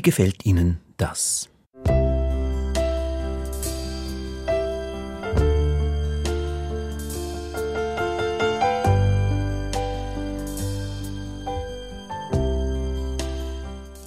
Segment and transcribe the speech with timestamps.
[0.00, 1.50] Wie gefällt Ihnen das?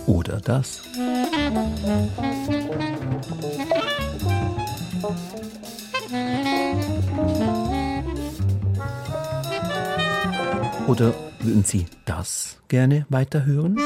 [0.07, 0.81] Oder das?
[10.87, 13.77] Oder würden Sie das gerne weiterhören?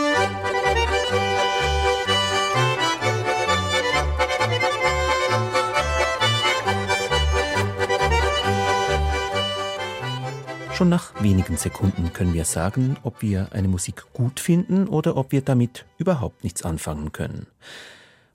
[10.78, 15.32] Schon nach wenigen Sekunden können wir sagen, ob wir eine Musik gut finden oder ob
[15.32, 17.48] wir damit überhaupt nichts anfangen können.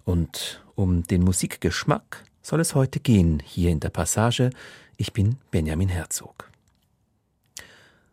[0.04, 4.50] Und um den Musikgeschmack soll es heute gehen, hier in der Passage.
[4.96, 6.50] Ich bin Benjamin Herzog.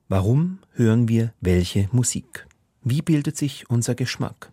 [0.10, 2.46] Warum hören wir welche Musik?
[2.84, 4.52] Wie bildet sich unser Geschmack?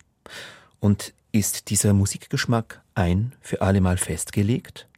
[0.80, 4.88] Und ist dieser Musikgeschmack ein für allemal festgelegt?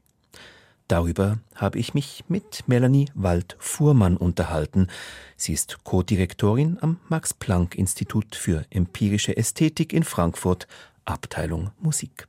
[0.89, 4.89] Darüber habe ich mich mit Melanie Wald-Fuhrmann unterhalten.
[5.37, 10.67] Sie ist Co-Direktorin am Max-Planck-Institut für empirische Ästhetik in Frankfurt,
[11.05, 12.27] Abteilung Musik.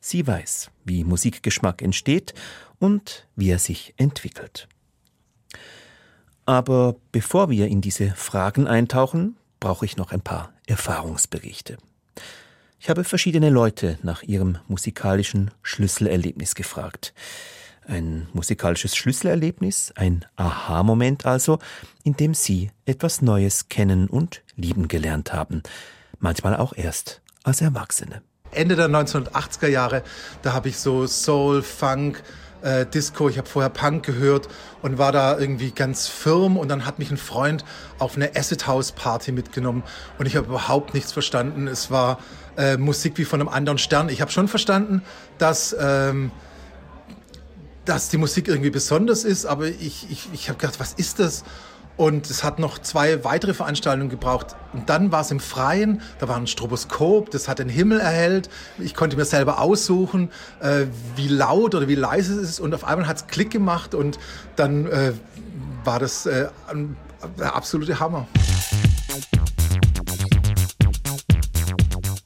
[0.00, 2.34] Sie weiß, wie Musikgeschmack entsteht
[2.78, 4.68] und wie er sich entwickelt.
[6.46, 11.78] Aber bevor wir in diese Fragen eintauchen, brauche ich noch ein paar Erfahrungsberichte.
[12.78, 17.12] Ich habe verschiedene Leute nach ihrem musikalischen Schlüsselerlebnis gefragt.
[17.88, 21.58] Ein musikalisches Schlüsselerlebnis, ein Aha-Moment also,
[22.04, 25.62] in dem Sie etwas Neues kennen und lieben gelernt haben.
[26.18, 28.20] Manchmal auch erst als Erwachsene.
[28.50, 30.02] Ende der 1980er Jahre,
[30.42, 32.22] da habe ich so Soul, Funk,
[32.60, 34.48] äh, Disco, ich habe vorher Punk gehört
[34.82, 37.64] und war da irgendwie ganz firm und dann hat mich ein Freund
[37.98, 39.82] auf eine Acid House Party mitgenommen
[40.18, 41.66] und ich habe überhaupt nichts verstanden.
[41.66, 42.18] Es war
[42.58, 44.10] äh, Musik wie von einem anderen Stern.
[44.10, 45.00] Ich habe schon verstanden,
[45.38, 46.32] dass ähm,
[47.88, 51.42] dass die Musik irgendwie besonders ist, aber ich, ich, ich habe gedacht, was ist das?
[51.96, 54.54] Und es hat noch zwei weitere Veranstaltungen gebraucht.
[54.72, 58.50] Und dann war es im Freien, da war ein Stroboskop, das hat den Himmel erhellt.
[58.78, 60.84] Ich konnte mir selber aussuchen, äh,
[61.16, 62.60] wie laut oder wie leise es ist.
[62.60, 64.18] Und auf einmal hat es Klick gemacht und
[64.54, 65.12] dann äh,
[65.82, 66.94] war das äh, ein,
[67.38, 68.28] der absolute Hammer.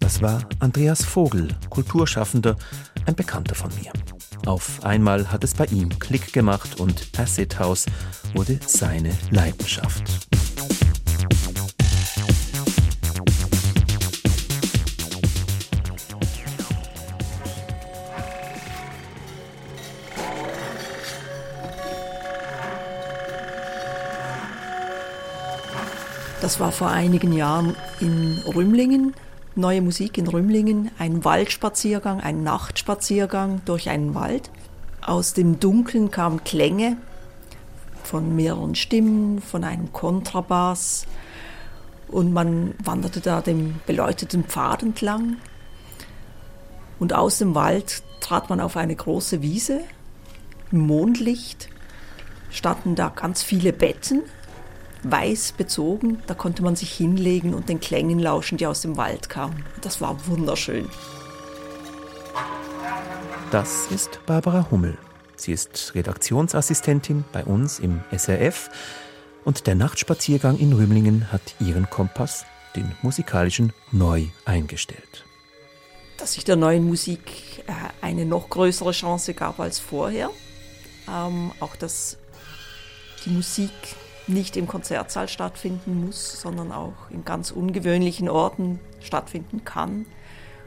[0.01, 2.57] Das war Andreas Vogel, Kulturschaffender,
[3.07, 3.93] ein Bekannter von mir.
[4.47, 7.87] Auf einmal hat es bei ihm Klick gemacht und Acid House
[8.35, 10.03] wurde seine Leidenschaft.
[26.41, 29.15] Das war vor einigen Jahren in Rümlingen
[29.55, 34.51] neue Musik in Rümlingen, ein Waldspaziergang, ein Nachtspaziergang durch einen Wald.
[35.01, 36.97] Aus dem Dunkeln kamen Klänge
[38.05, 41.07] von mehreren Stimmen, von einem Kontrabass
[42.09, 45.39] und man wanderte da dem beleuchteten Pfad entlang.
[46.99, 49.81] Und aus dem Wald trat man auf eine große Wiese.
[50.71, 51.69] Im Mondlicht
[52.51, 54.23] standen da ganz viele Betten
[55.03, 56.23] weiß bezogen.
[56.27, 59.65] Da konnte man sich hinlegen und den Klängen lauschen, die aus dem Wald kamen.
[59.81, 60.89] Das war wunderschön.
[63.51, 64.97] Das ist Barbara Hummel.
[65.37, 68.71] Sie ist Redaktionsassistentin bei uns im SRF
[69.45, 72.45] und der Nachtspaziergang in Rümlingen hat ihren Kompass,
[72.77, 75.25] den musikalischen, neu eingestellt.
[76.17, 80.31] Dass sich der neuen Musik äh, eine noch größere Chance gab als vorher.
[81.09, 82.19] Ähm, auch dass
[83.25, 83.73] die Musik
[84.27, 90.07] nicht im Konzertsaal stattfinden muss, sondern auch in ganz ungewöhnlichen Orten stattfinden kann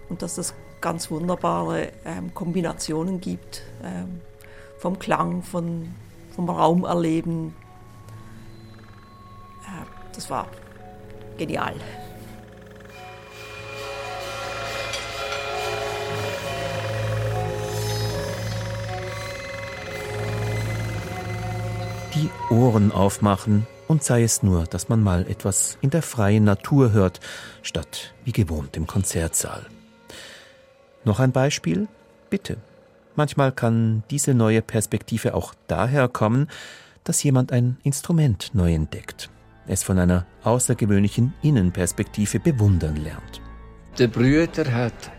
[0.09, 4.21] und dass es ganz wunderbare ähm, Kombinationen gibt ähm,
[4.77, 5.95] vom Klang, von,
[6.35, 7.55] vom Raumerleben.
[9.63, 10.47] Äh, das war
[11.37, 11.75] genial.
[22.15, 26.91] Die Ohren aufmachen und sei es nur, dass man mal etwas in der freien Natur
[26.91, 27.19] hört,
[27.61, 29.65] statt wie gewohnt im Konzertsaal.
[31.03, 31.87] Noch ein Beispiel?
[32.29, 32.57] Bitte.
[33.15, 36.47] Manchmal kann diese neue Perspektive auch daher kommen,
[37.03, 39.29] dass jemand ein Instrument neu entdeckt,
[39.67, 43.41] es von einer außergewöhnlichen Innenperspektive bewundern lernt.
[43.99, 45.11] Der Brüder hat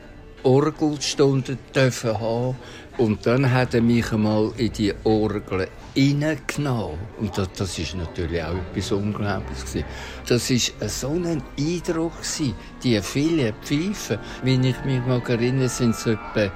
[0.47, 2.57] Orgelstunde dürfen haben.
[2.99, 6.99] Und dann hat er mich einmal in die Orgel reingenommen.
[7.19, 9.85] Und das, das ist natürlich auch etwas Unglaubliches.
[10.27, 14.19] Das war so ein Eindruck, gewesen, die vielen Pfeifen.
[14.43, 16.51] Wenn ich mich mal erinnere, sind es etwa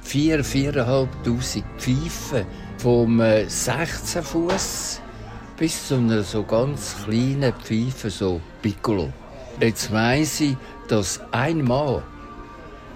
[0.00, 2.46] vier, viereinhalbtausend Pfeifen
[2.78, 5.00] vom 16 äh, Fuß
[5.56, 9.12] bis zu einer so ganz kleinen Pfeife, so Piccolo.
[9.60, 10.56] Jetzt weiss ich,
[10.88, 12.02] dass ein Mann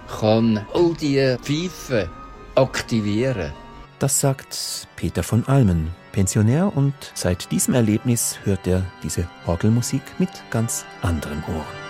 [0.07, 2.09] kann all diese Pfeifen
[2.55, 3.53] aktivieren.
[3.99, 10.29] Das sagt Peter von Almen, Pensionär und seit diesem Erlebnis hört er diese Orgelmusik mit
[10.51, 11.86] ganz anderen Ohren.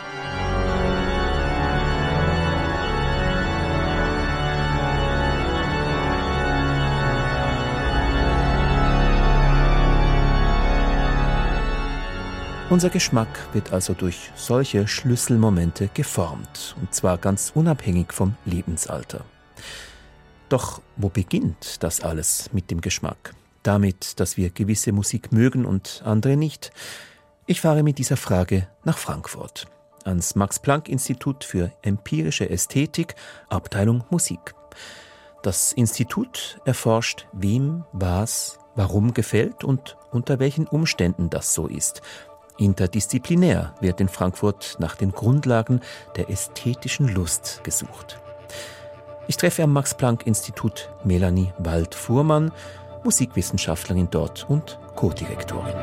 [12.70, 19.24] Unser Geschmack wird also durch solche Schlüsselmomente geformt, und zwar ganz unabhängig vom Lebensalter.
[20.50, 23.34] Doch wo beginnt das alles mit dem Geschmack?
[23.64, 26.74] Damit, dass wir gewisse Musik mögen und andere nicht?
[27.46, 29.68] Ich fahre mit dieser Frage nach Frankfurt,
[30.04, 33.16] ans Max-Planck-Institut für empirische Ästhetik,
[33.48, 34.56] Abteilung Musik.
[35.42, 42.02] Das Institut erforscht, wem was warum gefällt und unter welchen Umständen das so ist
[42.58, 45.82] Interdisziplinär wird in Frankfurt nach den Grundlagen
[46.16, 48.20] der ästhetischen Lust gesucht.
[49.28, 52.52] Ich treffe am Max-Planck-Institut Melanie Wald-Fuhrmann,
[53.04, 55.74] Musikwissenschaftlerin dort und Co-Direktorin.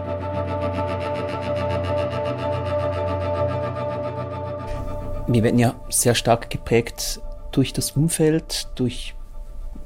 [5.27, 7.21] Wir werden ja sehr stark geprägt
[7.53, 9.15] durch das Umfeld, durch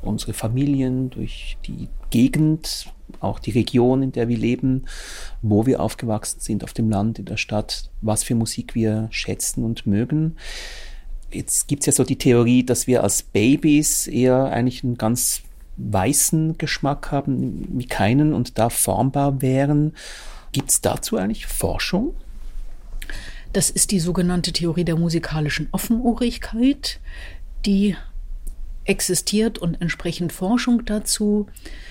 [0.02, 4.85] unsere Familien, durch die Gegend, auch die Region, in der wir leben,
[5.43, 9.65] wo wir aufgewachsen sind, auf dem Land, in der Stadt, was für Musik wir schätzen
[9.65, 10.37] und mögen.
[11.31, 15.43] Jetzt gibt es ja so die Theorie, dass wir als Babys eher eigentlich einen ganz
[15.76, 19.94] weißen Geschmack haben, wie keinen und da formbar wären.
[20.53, 22.14] Gibt es dazu eigentlich Forschung?
[23.53, 27.00] Das ist die sogenannte Theorie der musikalischen Offenohrigkeit,
[27.64, 27.97] die
[28.85, 31.47] existiert und entsprechend Forschung dazu,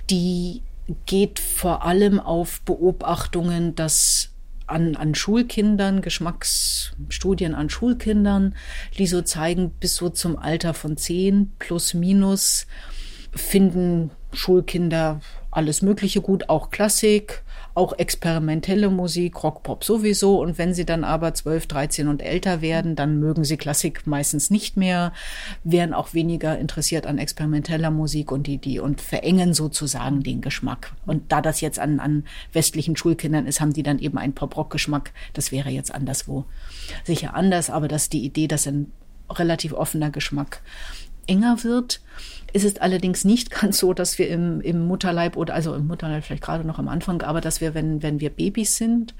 [0.09, 0.61] die
[1.05, 4.29] geht vor allem auf Beobachtungen, dass
[4.67, 8.55] an, an Schulkindern, Geschmacksstudien an Schulkindern,
[8.97, 12.67] die so zeigen, bis so zum Alter von zehn plus minus
[13.33, 17.43] finden Schulkinder alles Mögliche gut, auch Klassik,
[17.77, 20.41] auch experimentelle Musik, Rockpop sowieso.
[20.41, 24.49] Und wenn sie dann aber 12, 13 und älter werden, dann mögen sie Klassik meistens
[24.49, 25.13] nicht mehr,
[25.63, 30.93] wären auch weniger interessiert an experimenteller Musik und die, die und verengen sozusagen den Geschmack.
[31.05, 35.11] Und da das jetzt an, an westlichen Schulkindern ist, haben die dann eben einen Pop-Rock-Geschmack.
[35.33, 36.45] Das wäre jetzt anderswo
[37.03, 38.91] sicher anders, aber das ist die Idee, dass ein
[39.29, 40.61] relativ offener Geschmack
[41.27, 42.01] enger wird.
[42.53, 46.23] Es ist allerdings nicht ganz so, dass wir im, im Mutterleib oder also im Mutterleib
[46.23, 49.13] vielleicht gerade noch am Anfang, aber dass wir, wenn, wenn wir Babys sind,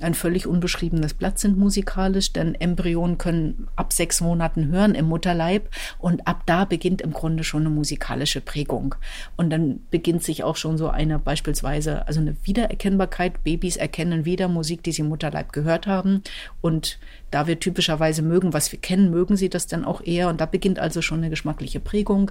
[0.00, 5.68] ein völlig unbeschriebenes Blatt sind musikalisch, denn Embryonen können ab sechs Monaten hören im Mutterleib
[5.98, 8.94] und ab da beginnt im Grunde schon eine musikalische Prägung.
[9.36, 13.42] Und dann beginnt sich auch schon so eine beispielsweise, also eine Wiedererkennbarkeit.
[13.42, 16.22] Babys erkennen wieder Musik, die sie im Mutterleib gehört haben
[16.60, 16.98] und
[17.30, 20.28] da wir typischerweise mögen, was wir kennen, mögen sie das dann auch eher.
[20.28, 22.30] Und da beginnt also schon eine geschmackliche Prägung.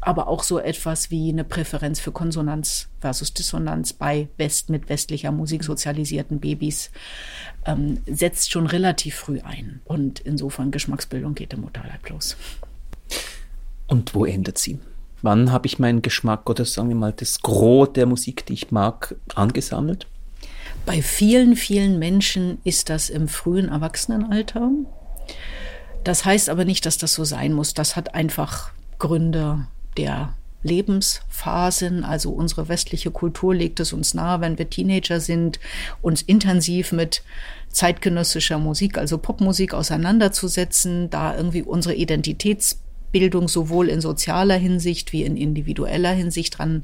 [0.00, 5.32] Aber auch so etwas wie eine Präferenz für Konsonanz versus Dissonanz bei West mit westlicher
[5.32, 6.90] Musik sozialisierten Babys
[7.66, 9.80] ähm, setzt schon relativ früh ein.
[9.84, 12.36] Und insofern Geschmacksbildung geht im Mutterleib los.
[13.86, 14.78] Und wo endet sie?
[15.20, 18.70] Wann habe ich meinen Geschmack oder sagen wir mal das Gros der Musik, die ich
[18.72, 20.06] mag, angesammelt?
[20.84, 24.70] Bei vielen, vielen Menschen ist das im frühen Erwachsenenalter.
[26.04, 27.74] Das heißt aber nicht, dass das so sein muss.
[27.74, 30.34] Das hat einfach Gründe der
[30.64, 32.04] Lebensphasen.
[32.04, 35.60] Also unsere westliche Kultur legt es uns nahe, wenn wir Teenager sind,
[36.00, 37.22] uns intensiv mit
[37.68, 45.36] zeitgenössischer Musik, also Popmusik auseinanderzusetzen, da irgendwie unsere Identitätsbildung sowohl in sozialer Hinsicht wie in
[45.36, 46.82] individueller Hinsicht dran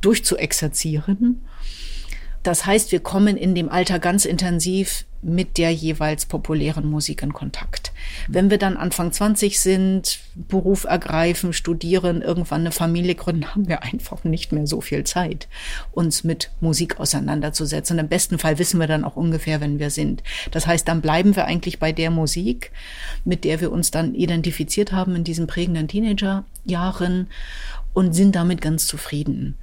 [0.00, 1.42] durchzuexerzieren.
[2.46, 7.32] Das heißt, wir kommen in dem Alter ganz intensiv mit der jeweils populären Musik in
[7.32, 7.90] Kontakt.
[8.28, 13.82] Wenn wir dann Anfang 20 sind, Beruf ergreifen, studieren, irgendwann eine Familie gründen, haben wir
[13.82, 15.48] einfach nicht mehr so viel Zeit,
[15.90, 17.96] uns mit Musik auseinanderzusetzen.
[17.96, 20.22] Und Im besten Fall wissen wir dann auch ungefähr, wenn wir sind.
[20.52, 22.70] Das heißt, dann bleiben wir eigentlich bei der Musik,
[23.24, 27.26] mit der wir uns dann identifiziert haben in diesen prägenden Teenagerjahren
[27.92, 29.56] und sind damit ganz zufrieden.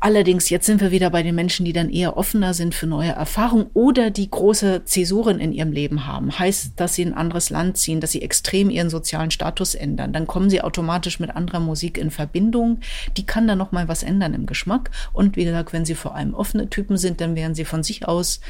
[0.00, 3.10] Allerdings, jetzt sind wir wieder bei den Menschen, die dann eher offener sind für neue
[3.10, 6.38] Erfahrungen oder die große Zäsuren in ihrem Leben haben.
[6.38, 10.12] Heißt, dass sie in ein anderes Land ziehen, dass sie extrem ihren sozialen Status ändern.
[10.12, 12.78] Dann kommen sie automatisch mit anderer Musik in Verbindung.
[13.16, 14.92] Die kann dann nochmal was ändern im Geschmack.
[15.12, 18.06] Und wie gesagt, wenn sie vor allem offene Typen sind, dann werden sie von sich
[18.06, 18.40] aus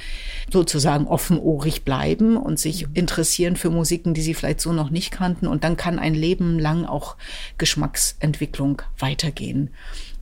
[0.52, 5.46] sozusagen offenohrig bleiben und sich interessieren für Musiken, die sie vielleicht so noch nicht kannten.
[5.46, 7.16] Und dann kann ein Leben lang auch
[7.56, 9.70] Geschmacksentwicklung weitergehen.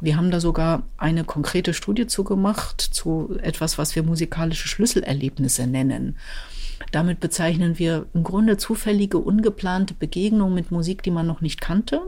[0.01, 6.17] Wir haben da sogar eine konkrete Studie zugemacht zu etwas, was wir musikalische Schlüsselerlebnisse nennen.
[6.93, 12.03] Damit bezeichnen wir im Grunde zufällige, ungeplante Begegnungen mit Musik, die man noch nicht kannte,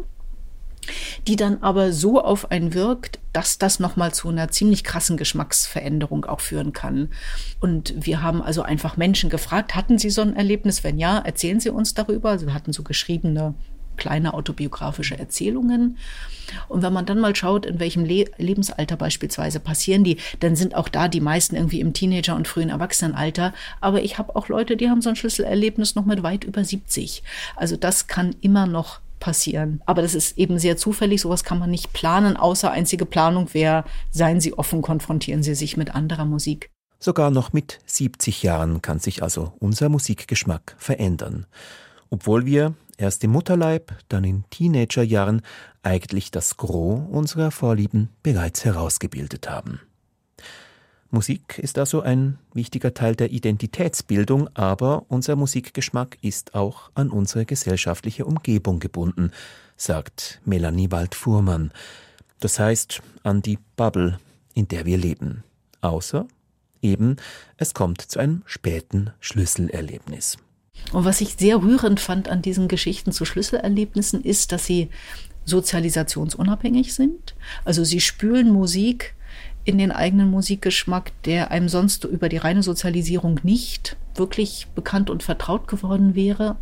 [1.26, 6.26] die dann aber so auf einen wirkt, dass das nochmal zu einer ziemlich krassen Geschmacksveränderung
[6.26, 7.09] auch führen kann.
[7.61, 10.85] Und wir haben also einfach Menschen gefragt, hatten Sie so ein Erlebnis?
[10.85, 12.30] Wenn ja, erzählen Sie uns darüber.
[12.30, 13.54] Also wir hatten so geschriebene
[13.98, 15.98] kleine autobiografische Erzählungen.
[16.68, 20.74] Und wenn man dann mal schaut, in welchem Le Lebensalter beispielsweise passieren die, dann sind
[20.74, 23.52] auch da die meisten irgendwie im Teenager- und frühen Erwachsenenalter.
[23.80, 27.22] Aber ich habe auch Leute, die haben so ein Schlüsselerlebnis noch mit weit über 70.
[27.56, 29.82] Also das kann immer noch passieren.
[29.84, 33.84] Aber das ist eben sehr zufällig, sowas kann man nicht planen, außer einzige Planung wäre,
[34.10, 36.70] seien Sie offen, konfrontieren Sie sich mit anderer Musik.
[37.00, 41.46] Sogar noch mit 70 Jahren kann sich also unser Musikgeschmack verändern.
[42.10, 45.40] Obwohl wir erst im Mutterleib, dann in Teenagerjahren
[45.82, 49.80] eigentlich das Gros unserer Vorlieben bereits herausgebildet haben.
[51.10, 57.46] Musik ist also ein wichtiger Teil der Identitätsbildung, aber unser Musikgeschmack ist auch an unsere
[57.46, 59.30] gesellschaftliche Umgebung gebunden,
[59.78, 61.72] sagt Melanie Wald-Fuhrmann.
[62.40, 64.18] Das heißt an die Bubble,
[64.52, 65.44] in der wir leben.
[65.80, 66.26] Außer
[66.82, 67.16] eben,
[67.56, 70.36] es kommt zu einem späten Schlüsselerlebnis.
[70.92, 74.88] Und was ich sehr rührend fand an diesen Geschichten zu Schlüsselerlebnissen ist, dass sie
[75.44, 77.35] sozialisationsunabhängig sind.
[77.64, 79.14] Also sie spülen Musik
[79.64, 85.23] in den eigenen Musikgeschmack, der einem sonst über die reine Sozialisierung nicht wirklich bekannt und
[85.23, 86.56] vertraut geworden wäre.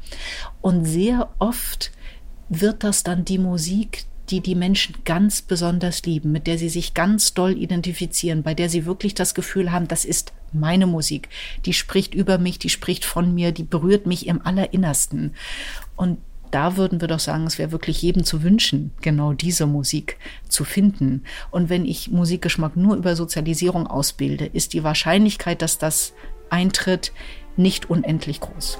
[0.61, 1.92] Und sehr oft
[2.49, 6.95] wird das dann die Musik, die die Menschen ganz besonders lieben, mit der sie sich
[6.95, 11.28] ganz doll identifizieren, bei der sie wirklich das Gefühl haben, das ist meine Musik,
[11.64, 15.35] die spricht über mich, die spricht von mir, die berührt mich im Allerinnersten.
[15.97, 16.18] Und
[16.50, 20.16] da würden wir doch sagen, es wäre wirklich jedem zu wünschen, genau diese Musik
[20.49, 21.25] zu finden.
[21.50, 26.14] Und wenn ich Musikgeschmack nur über Sozialisierung ausbilde, ist die Wahrscheinlichkeit, dass das
[26.50, 27.12] eintritt,
[27.56, 28.78] nicht unendlich groß.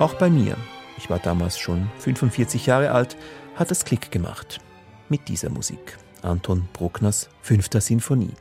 [0.00, 0.56] Auch bei mir,
[0.98, 3.16] ich war damals schon 45 Jahre alt,
[3.54, 4.58] hat es Klick gemacht.
[5.08, 5.96] Mit dieser Musik.
[6.20, 8.32] Anton Bruckners Fünfter Sinfonie.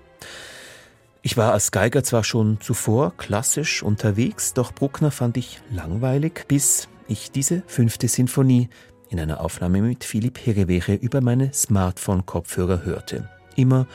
[1.22, 6.90] Ich war als Geiger zwar schon zuvor klassisch unterwegs, doch Bruckner fand ich langweilig, bis
[7.08, 8.70] ich diese fünfte Sinfonie
[9.10, 13.30] in einer Aufnahme mit Philipp Herewere über meine Smartphone-Kopfhörer hörte.
[13.56, 13.86] Immer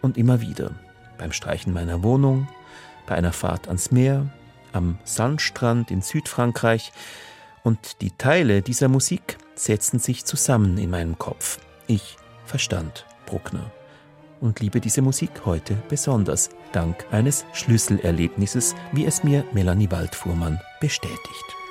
[0.00, 0.70] und immer wieder.
[1.18, 2.48] Beim Streichen meiner Wohnung,
[3.06, 4.32] bei einer Fahrt ans Meer,
[4.72, 6.92] am Sandstrand in Südfrankreich,
[7.64, 11.60] und die Teile dieser Musik setzten sich zusammen in meinem Kopf.
[11.86, 13.70] Ich verstand Bruckner
[14.40, 21.61] und liebe diese Musik heute besonders, dank eines Schlüsselerlebnisses, wie es mir Melanie Waldfuhrmann bestätigt.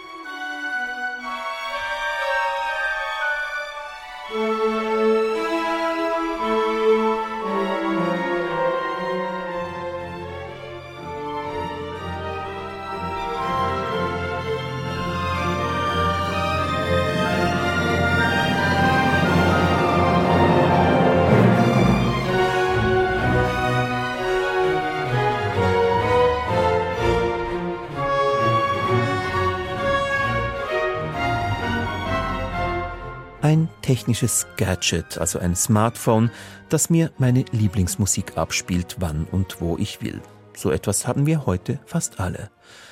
[34.11, 36.31] Technisches Gadget, also ein Smartphone,
[36.67, 40.21] das mir meine Lieblingsmusik abspielt, wann und wo ich will.
[40.53, 42.51] So etwas haben wir heute fast alle.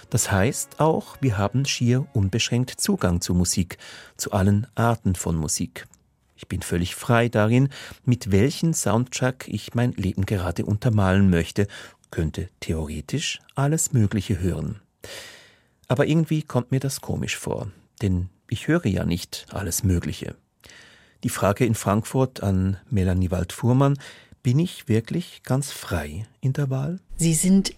[0.09, 3.79] Das heißt auch, wir haben schier unbeschränkt Zugang zu Musik,
[4.15, 5.87] zu allen Arten von Musik.
[6.37, 7.67] Ich bin völlig frei darin,
[8.05, 11.67] mit welchem Soundtrack ich mein Leben gerade untermalen möchte,
[12.11, 14.79] könnte theoretisch alles Mögliche hören.
[15.89, 17.69] Aber irgendwie kommt mir das komisch vor,
[18.01, 20.37] denn ich höre ja nicht alles Mögliche.
[21.23, 23.97] Die Frage in Frankfurt an Melanie Wald-Fuhrmann,
[24.41, 26.99] bin ich wirklich ganz frei in der Wahl?
[27.17, 27.73] Sie sind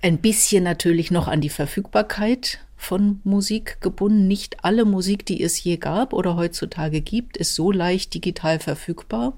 [0.00, 4.28] ein bisschen natürlich noch an die Verfügbarkeit von Musik gebunden.
[4.28, 9.36] Nicht alle Musik, die es je gab oder heutzutage gibt, ist so leicht digital verfügbar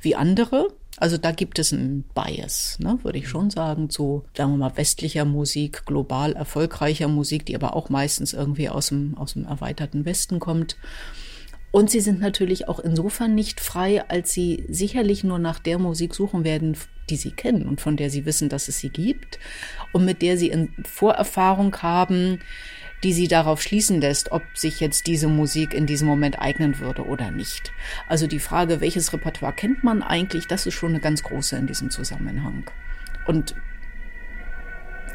[0.00, 0.68] wie andere.
[0.98, 4.76] Also da gibt es einen Bias, ne, würde ich schon sagen, zu, sagen wir mal,
[4.76, 10.04] westlicher Musik, global erfolgreicher Musik, die aber auch meistens irgendwie aus dem, aus dem erweiterten
[10.06, 10.76] Westen kommt.
[11.76, 16.14] Und sie sind natürlich auch insofern nicht frei, als sie sicherlich nur nach der Musik
[16.14, 16.74] suchen werden,
[17.10, 19.38] die sie kennen und von der sie wissen, dass es sie gibt
[19.92, 22.38] und mit der sie in Vorerfahrung haben,
[23.02, 27.04] die sie darauf schließen lässt, ob sich jetzt diese Musik in diesem Moment eignen würde
[27.04, 27.72] oder nicht.
[28.08, 31.66] Also die Frage, welches Repertoire kennt man eigentlich, das ist schon eine ganz große in
[31.66, 32.70] diesem Zusammenhang.
[33.26, 33.54] Und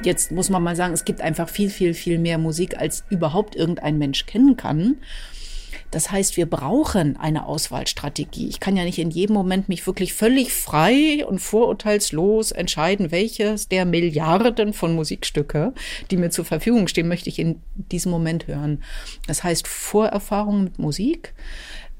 [0.03, 3.55] jetzt muss man mal sagen, es gibt einfach viel, viel, viel mehr Musik, als überhaupt
[3.55, 4.97] irgendein Mensch kennen kann.
[5.91, 8.47] Das heißt, wir brauchen eine Auswahlstrategie.
[8.47, 13.67] Ich kann ja nicht in jedem Moment mich wirklich völlig frei und vorurteilslos entscheiden, welches
[13.67, 15.73] der Milliarden von Musikstücke,
[16.09, 18.83] die mir zur Verfügung stehen, möchte ich in diesem Moment hören.
[19.27, 21.33] Das heißt, Vorerfahrung mit Musik,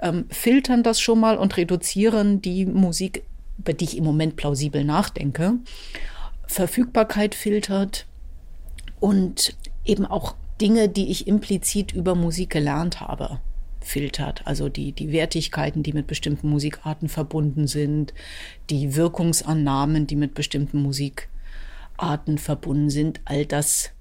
[0.02, 3.24] ähm, filtern das schon mal und reduzieren die Musik,
[3.58, 5.56] über die ich im Moment plausibel nachdenke.
[6.48, 8.08] Verfügbarkeit filtert
[9.00, 13.40] und eben auch Dinge, die ich implizit über Musik gelernt habe
[13.82, 14.46] filtert.
[14.46, 18.14] Also die, die Wertigkeiten, die mit bestimmten Musikarten verbunden sind,
[18.70, 23.92] die Wirkungsannahmen, die mit bestimmten Musikarten verbunden sind, all das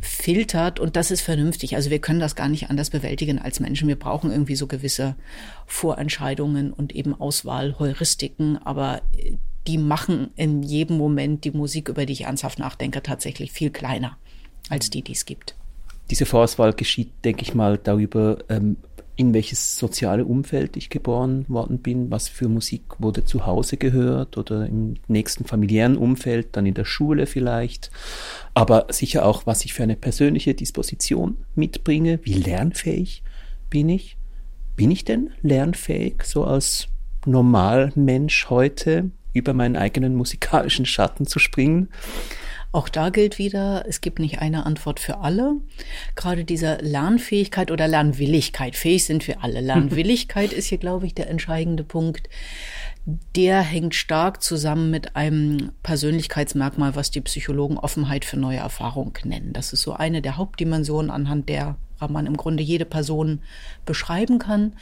[0.00, 1.76] filtert und das ist vernünftig.
[1.76, 3.88] Also wir können das gar nicht anders bewältigen als Menschen.
[3.88, 5.14] Wir brauchen irgendwie so gewisse
[5.66, 9.02] Vorentscheidungen und eben Auswahlheuristiken, aber
[9.66, 14.16] die machen in jedem Moment die Musik, über die ich ernsthaft nachdenke, tatsächlich viel kleiner
[14.70, 15.54] als die, die es gibt
[16.10, 18.76] diese Vorauswahl geschieht, denke ich mal, darüber, ähm,
[19.16, 24.38] in welches soziale Umfeld ich geboren worden bin, was für Musik wurde zu Hause gehört
[24.38, 27.90] oder im nächsten familiären Umfeld, dann in der Schule vielleicht,
[28.54, 33.22] aber sicher auch, was ich für eine persönliche Disposition mitbringe, wie lernfähig
[33.68, 34.16] bin ich.
[34.74, 36.88] Bin ich denn lernfähig, so als
[37.26, 41.90] Normalmensch heute über meinen eigenen musikalischen Schatten zu springen?
[42.72, 45.56] Auch da gilt wieder, es gibt nicht eine Antwort für alle.
[46.14, 49.60] Gerade dieser Lernfähigkeit oder Lernwilligkeit, fähig sind wir alle.
[49.60, 52.28] Lernwilligkeit ist hier, glaube ich, der entscheidende Punkt.
[53.06, 59.52] Der hängt stark zusammen mit einem Persönlichkeitsmerkmal, was die Psychologen Offenheit für neue Erfahrungen nennen.
[59.52, 61.76] Das ist so eine der Hauptdimensionen, anhand der
[62.08, 63.40] man im Grunde jede Person
[63.84, 64.74] beschreiben kann.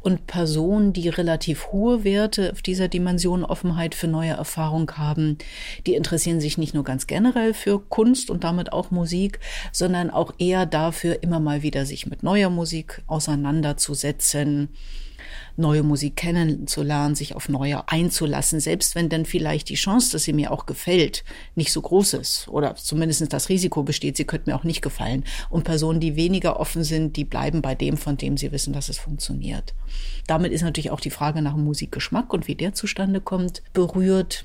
[0.00, 5.38] Und Personen, die relativ hohe Werte auf dieser Dimension Offenheit für neue Erfahrung haben,
[5.86, 9.38] die interessieren sich nicht nur ganz generell für Kunst und damit auch Musik,
[9.70, 14.70] sondern auch eher dafür, immer mal wieder sich mit neuer Musik auseinanderzusetzen
[15.56, 20.32] neue Musik kennenzulernen, sich auf neue einzulassen, selbst wenn dann vielleicht die Chance, dass sie
[20.32, 24.56] mir auch gefällt, nicht so groß ist oder zumindest das Risiko besteht, sie könnte mir
[24.56, 25.24] auch nicht gefallen.
[25.48, 28.88] Und Personen, die weniger offen sind, die bleiben bei dem, von dem sie wissen, dass
[28.88, 29.74] es funktioniert.
[30.26, 34.44] Damit ist natürlich auch die Frage nach dem Musikgeschmack und wie der zustande kommt, berührt.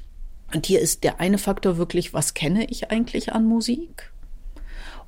[0.53, 4.11] Und hier ist der eine Faktor wirklich, was kenne ich eigentlich an Musik?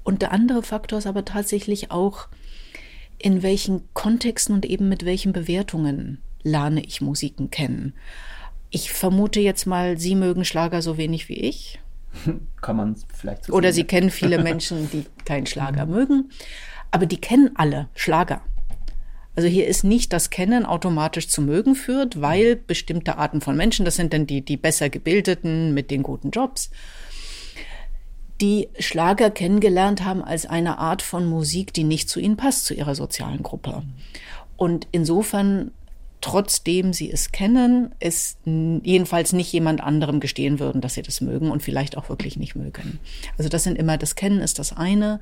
[0.03, 2.27] Und der andere Faktor ist aber tatsächlich auch,
[3.19, 7.93] in welchen Kontexten und eben mit welchen Bewertungen lerne ich Musiken kennen.
[8.69, 11.79] Ich vermute jetzt mal, Sie mögen Schlager so wenig wie ich.
[12.61, 15.91] Kann man vielleicht so Oder Sie kennen viele Menschen, die keinen Schlager mhm.
[15.91, 16.29] mögen.
[16.91, 18.41] Aber die kennen alle Schlager.
[19.35, 23.85] Also hier ist nicht das Kennen automatisch zu mögen führt, weil bestimmte Arten von Menschen,
[23.85, 26.71] das sind dann die, die besser gebildeten mit den guten Jobs,
[28.41, 32.73] die Schlager kennengelernt haben als eine Art von Musik, die nicht zu ihnen passt, zu
[32.73, 33.83] ihrer sozialen Gruppe.
[34.57, 35.71] Und insofern,
[36.21, 41.51] trotzdem sie es kennen, es jedenfalls nicht jemand anderem gestehen würden, dass sie das mögen
[41.51, 42.99] und vielleicht auch wirklich nicht mögen.
[43.37, 45.19] Also das sind immer, das Kennen ist das eine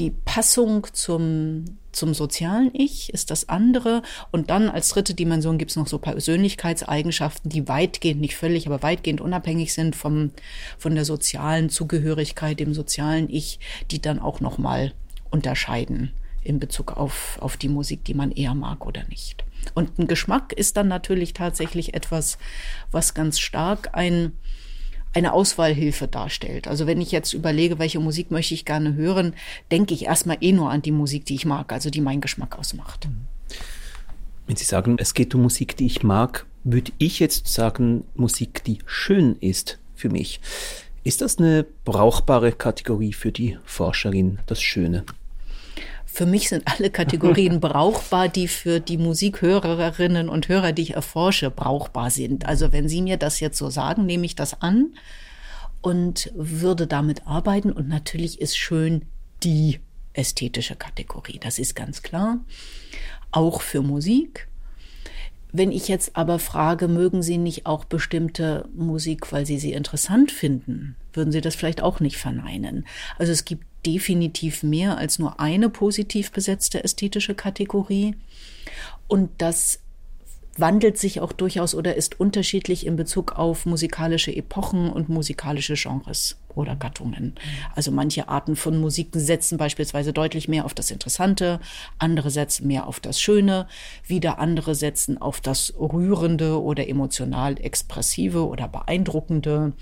[0.00, 4.02] die Passung zum, zum sozialen Ich ist das andere.
[4.32, 8.82] Und dann als dritte Dimension gibt es noch so Persönlichkeitseigenschaften, die weitgehend, nicht völlig, aber
[8.82, 10.30] weitgehend unabhängig sind vom,
[10.78, 13.60] von der sozialen Zugehörigkeit, dem sozialen Ich,
[13.90, 14.94] die dann auch nochmal
[15.30, 19.44] unterscheiden in Bezug auf, auf die Musik, die man eher mag oder nicht.
[19.74, 22.38] Und ein Geschmack ist dann natürlich tatsächlich etwas,
[22.90, 24.32] was ganz stark ein,
[25.12, 26.68] eine Auswahlhilfe darstellt.
[26.68, 29.34] Also wenn ich jetzt überlege, welche Musik möchte ich gerne hören,
[29.70, 32.58] denke ich erstmal eh nur an die Musik, die ich mag, also die meinen Geschmack
[32.58, 33.08] ausmacht.
[34.46, 38.64] Wenn Sie sagen, es geht um Musik, die ich mag, würde ich jetzt sagen, Musik,
[38.64, 40.40] die schön ist für mich.
[41.02, 45.04] Ist das eine brauchbare Kategorie für die Forscherin, das Schöne?
[46.12, 51.50] Für mich sind alle Kategorien brauchbar, die für die Musikhörerinnen und Hörer, die ich erforsche,
[51.50, 52.46] brauchbar sind.
[52.46, 54.94] Also wenn Sie mir das jetzt so sagen, nehme ich das an
[55.80, 57.72] und würde damit arbeiten.
[57.72, 59.02] Und natürlich ist schön
[59.42, 59.80] die
[60.12, 61.38] ästhetische Kategorie.
[61.40, 62.40] Das ist ganz klar.
[63.30, 64.48] Auch für Musik.
[65.52, 70.30] Wenn ich jetzt aber frage, mögen Sie nicht auch bestimmte Musik, weil Sie sie interessant
[70.30, 72.86] finden, würden Sie das vielleicht auch nicht verneinen.
[73.18, 78.14] Also es gibt definitiv mehr als nur eine positiv besetzte ästhetische Kategorie.
[79.08, 79.80] Und das
[80.56, 86.36] wandelt sich auch durchaus oder ist unterschiedlich in Bezug auf musikalische Epochen und musikalische Genres
[86.54, 87.34] oder Gattungen.
[87.74, 91.60] Also manche Arten von Musik setzen beispielsweise deutlich mehr auf das Interessante,
[91.98, 93.66] andere setzen mehr auf das Schöne,
[94.06, 99.72] wieder andere setzen auf das Rührende oder emotional Expressive oder Beeindruckende.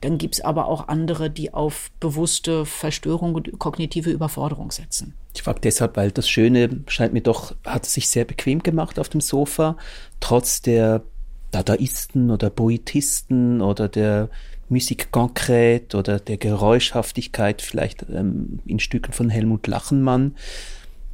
[0.00, 5.14] Dann gibt's aber auch andere, die auf bewusste Verstörung und kognitive Überforderung setzen.
[5.34, 9.08] Ich frage deshalb, weil das Schöne scheint mir doch, hat sich sehr bequem gemacht auf
[9.08, 9.76] dem Sofa,
[10.20, 11.02] trotz der
[11.50, 14.28] Dadaisten oder Poetisten oder der
[14.68, 20.36] Musik concrète oder der Geräuschhaftigkeit vielleicht ähm, in Stücken von Helmut Lachenmann.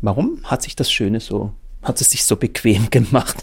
[0.01, 3.37] Warum hat sich das Schöne so, hat es sich so bequem gemacht?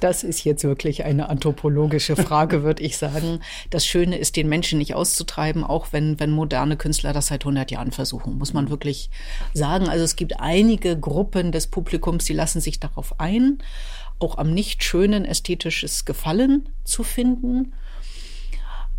[0.00, 3.40] Das ist jetzt wirklich eine anthropologische Frage, würde ich sagen.
[3.70, 7.70] Das Schöne ist, den Menschen nicht auszutreiben, auch wenn, wenn moderne Künstler das seit 100
[7.70, 9.10] Jahren versuchen, muss man wirklich
[9.52, 9.88] sagen.
[9.88, 13.58] Also es gibt einige Gruppen des Publikums, die lassen sich darauf ein,
[14.18, 17.72] auch am nicht schönen ästhetisches Gefallen zu finden.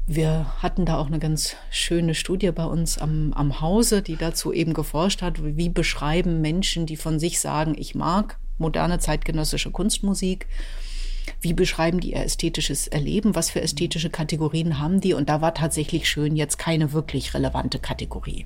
[0.07, 4.53] Wir hatten da auch eine ganz schöne Studie bei uns am, am Hause, die dazu
[4.53, 10.47] eben geforscht hat, wie beschreiben Menschen, die von sich sagen, ich mag moderne zeitgenössische Kunstmusik,
[11.41, 15.55] wie beschreiben die ihr ästhetisches Erleben, was für ästhetische Kategorien haben die und da war
[15.55, 18.45] tatsächlich schön jetzt keine wirklich relevante Kategorie.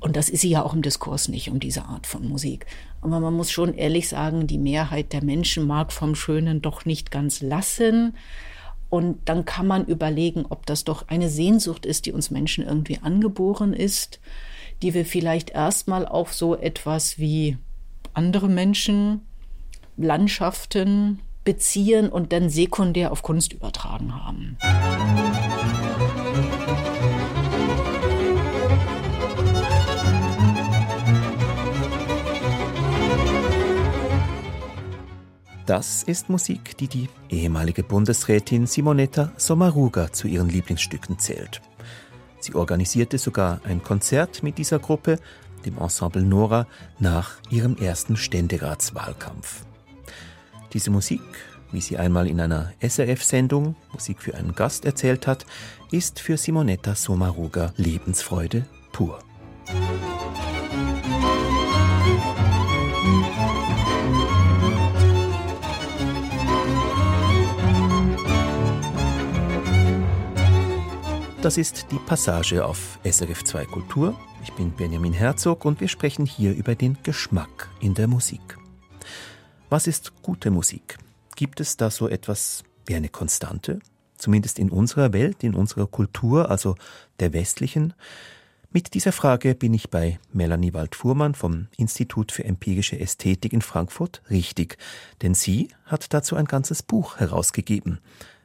[0.00, 2.66] Und das ist sie ja auch im Diskurs nicht, um diese Art von Musik.
[3.00, 7.10] Aber man muss schon ehrlich sagen, die Mehrheit der Menschen mag vom Schönen doch nicht
[7.10, 8.14] ganz lassen.
[8.90, 12.98] Und dann kann man überlegen, ob das doch eine Sehnsucht ist, die uns Menschen irgendwie
[13.02, 14.20] angeboren ist,
[14.82, 17.58] die wir vielleicht erstmal auf so etwas wie
[18.14, 19.22] andere Menschen,
[19.96, 24.56] Landschaften beziehen und dann sekundär auf Kunst übertragen haben.
[35.68, 41.60] Das ist Musik, die die ehemalige Bundesrätin Simonetta Sommaruga zu ihren Lieblingsstücken zählt.
[42.40, 45.18] Sie organisierte sogar ein Konzert mit dieser Gruppe,
[45.66, 46.66] dem Ensemble Nora,
[46.98, 49.66] nach ihrem ersten Ständeratswahlkampf.
[50.72, 51.20] Diese Musik,
[51.70, 55.44] wie sie einmal in einer SRF-Sendung Musik für einen Gast erzählt hat,
[55.90, 59.18] ist für Simonetta Sommaruga Lebensfreude pur.
[71.48, 74.14] Das ist die Passage auf SRF 2 Kultur.
[74.42, 78.58] Ich bin Benjamin Herzog und wir sprechen hier über den Geschmack in der Musik.
[79.70, 80.98] Was ist gute Musik?
[81.36, 83.78] Gibt es da so etwas wie eine Konstante?
[84.18, 86.74] Zumindest in unserer Welt, in unserer Kultur, also
[87.18, 87.94] der westlichen?
[88.70, 94.20] Mit dieser Frage bin ich bei Melanie Wald-Fuhrmann vom Institut für empirische Ästhetik in Frankfurt
[94.28, 94.76] richtig,
[95.22, 98.00] denn sie hat dazu ein ganzes Buch herausgegeben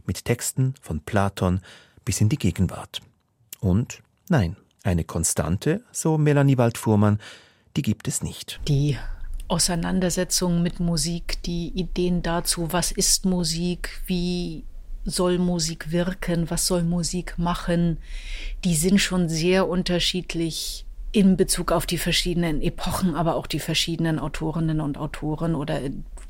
[0.05, 1.61] mit Texten von Platon,
[2.05, 3.01] bis in die Gegenwart.
[3.59, 7.19] Und nein, eine Konstante, so Melanie Waldfuhrmann,
[7.75, 8.59] die gibt es nicht.
[8.67, 8.97] Die
[9.47, 14.63] Auseinandersetzung mit Musik, die Ideen dazu, was ist Musik, wie
[15.05, 17.97] soll Musik wirken, was soll Musik machen,
[18.63, 24.17] die sind schon sehr unterschiedlich in Bezug auf die verschiedenen Epochen, aber auch die verschiedenen
[24.17, 25.79] Autorinnen und Autoren oder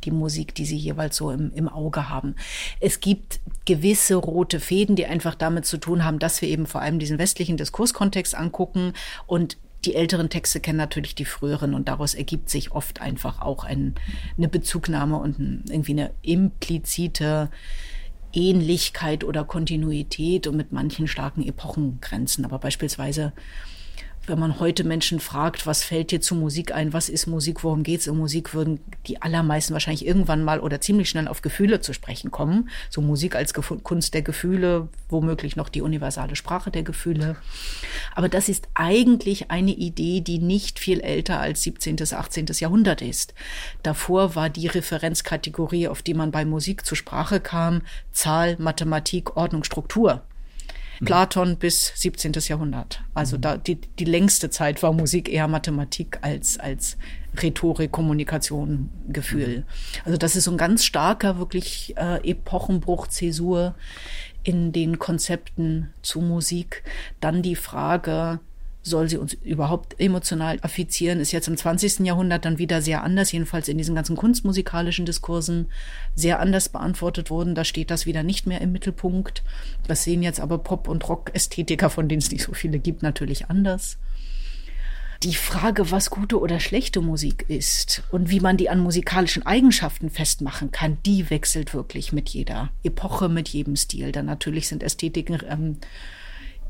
[0.04, 2.36] die Musik, die sie jeweils so im, im Auge haben.
[2.80, 6.82] Es gibt gewisse rote Fäden, die einfach damit zu tun haben, dass wir eben vor
[6.82, 8.94] allem diesen westlichen Diskurskontext angucken
[9.28, 13.64] und die älteren Texte kennen natürlich die früheren und daraus ergibt sich oft einfach auch
[13.64, 13.96] ein,
[14.38, 17.50] eine Bezugnahme und ein, irgendwie eine implizite
[18.34, 22.46] Ähnlichkeit oder Kontinuität und mit manchen starken Epochengrenzen.
[22.46, 23.34] Aber beispielsweise
[24.26, 27.84] wenn man heute Menschen fragt, was fällt dir zu Musik ein, was ist Musik, worum
[27.84, 31.94] geht's in Musik, würden die allermeisten wahrscheinlich irgendwann mal oder ziemlich schnell auf Gefühle zu
[31.94, 32.70] sprechen kommen.
[32.90, 37.36] So Musik als Kunst der Gefühle, womöglich noch die universale Sprache der Gefühle.
[38.16, 42.46] Aber das ist eigentlich eine Idee, die nicht viel älter als 17., 18.
[42.60, 43.34] Jahrhundert ist.
[43.84, 47.82] Davor war die Referenzkategorie, auf die man bei Musik zur Sprache kam,
[48.14, 50.24] Zahl, Mathematik, Ordnung, Struktur.
[51.00, 51.06] Mhm.
[51.06, 52.34] Platon bis 17.
[52.48, 53.04] Jahrhundert.
[53.14, 53.42] Also mhm.
[53.42, 56.98] da die, die längste Zeit war Musik eher Mathematik als, als
[57.42, 59.60] Rhetorik, Kommunikation, Gefühl.
[59.60, 59.64] Mhm.
[60.06, 63.76] Also das ist so ein ganz starker, wirklich äh, Epochenbruch, Zäsur
[64.44, 66.84] in den Konzepten zu Musik.
[67.22, 68.40] Dann die Frage,
[68.84, 72.00] soll sie uns überhaupt emotional affizieren, ist jetzt im 20.
[72.00, 75.68] Jahrhundert dann wieder sehr anders, jedenfalls in diesen ganzen kunstmusikalischen Diskursen
[76.16, 77.56] sehr anders beantwortet worden.
[77.56, 79.42] Da steht das wieder nicht mehr im Mittelpunkt.
[79.88, 83.50] Das sehen jetzt aber Pop- und Rock-Ästhetiker, von denen es nicht so viele gibt, natürlich
[83.50, 83.98] anders.
[85.24, 90.10] Die Frage, was gute oder schlechte Musik ist und wie man die an musikalischen Eigenschaften
[90.10, 94.12] festmachen kann, die wechselt wirklich mit jeder Epoche, mit jedem Stil.
[94.12, 95.78] Dann natürlich sind Ästhetiken ähm,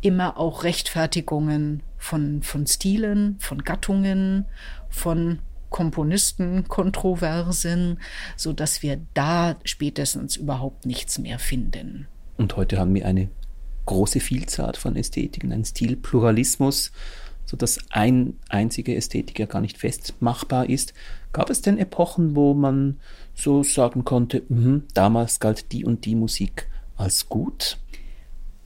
[0.03, 4.45] immer auch Rechtfertigungen von, von Stilen, von Gattungen,
[4.89, 5.39] von
[5.69, 7.99] Komponisten, Kontroversen,
[8.35, 12.07] so dass wir da spätestens überhaupt nichts mehr finden.
[12.37, 13.29] Und heute haben wir eine
[13.85, 16.91] große Vielzahl von Ästhetiken, ein Stilpluralismus,
[17.45, 20.93] so dass ein einziger Ästhetiker gar nicht festmachbar ist.
[21.31, 22.99] Gab es denn Epochen, wo man
[23.33, 27.77] so sagen konnte, mh, damals galt die und die Musik als gut?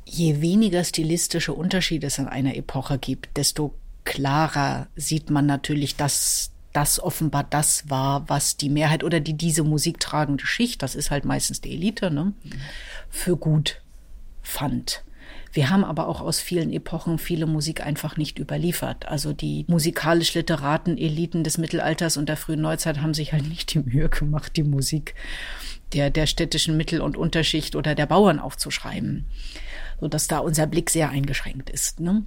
[0.09, 3.73] Je weniger stilistische Unterschiede es in einer Epoche gibt, desto
[4.05, 9.63] klarer sieht man natürlich, dass das offenbar das war, was die Mehrheit oder die diese
[9.63, 12.33] Musik tragende Schicht, das ist halt meistens die Elite, ne,
[13.09, 13.81] für gut
[14.41, 15.03] fand.
[15.51, 19.07] Wir haben aber auch aus vielen Epochen viele Musik einfach nicht überliefert.
[19.07, 23.79] Also die musikalisch-literaten Eliten des Mittelalters und der frühen Neuzeit haben sich halt nicht die
[23.79, 25.15] Mühe gemacht, die Musik
[25.93, 29.25] der, der städtischen Mittel- und Unterschicht oder der Bauern aufzuschreiben
[29.99, 31.99] so dass da unser Blick sehr eingeschränkt ist.
[31.99, 32.23] Ne?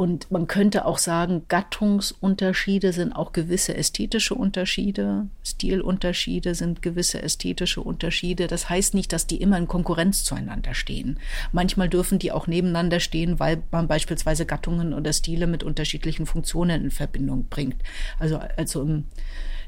[0.00, 7.82] Und man könnte auch sagen, Gattungsunterschiede sind auch gewisse ästhetische Unterschiede, Stilunterschiede sind gewisse ästhetische
[7.82, 8.46] Unterschiede.
[8.46, 11.18] Das heißt nicht, dass die immer in Konkurrenz zueinander stehen.
[11.52, 16.84] Manchmal dürfen die auch nebeneinander stehen, weil man beispielsweise Gattungen oder Stile mit unterschiedlichen Funktionen
[16.84, 17.76] in Verbindung bringt.
[18.18, 19.04] Also, also im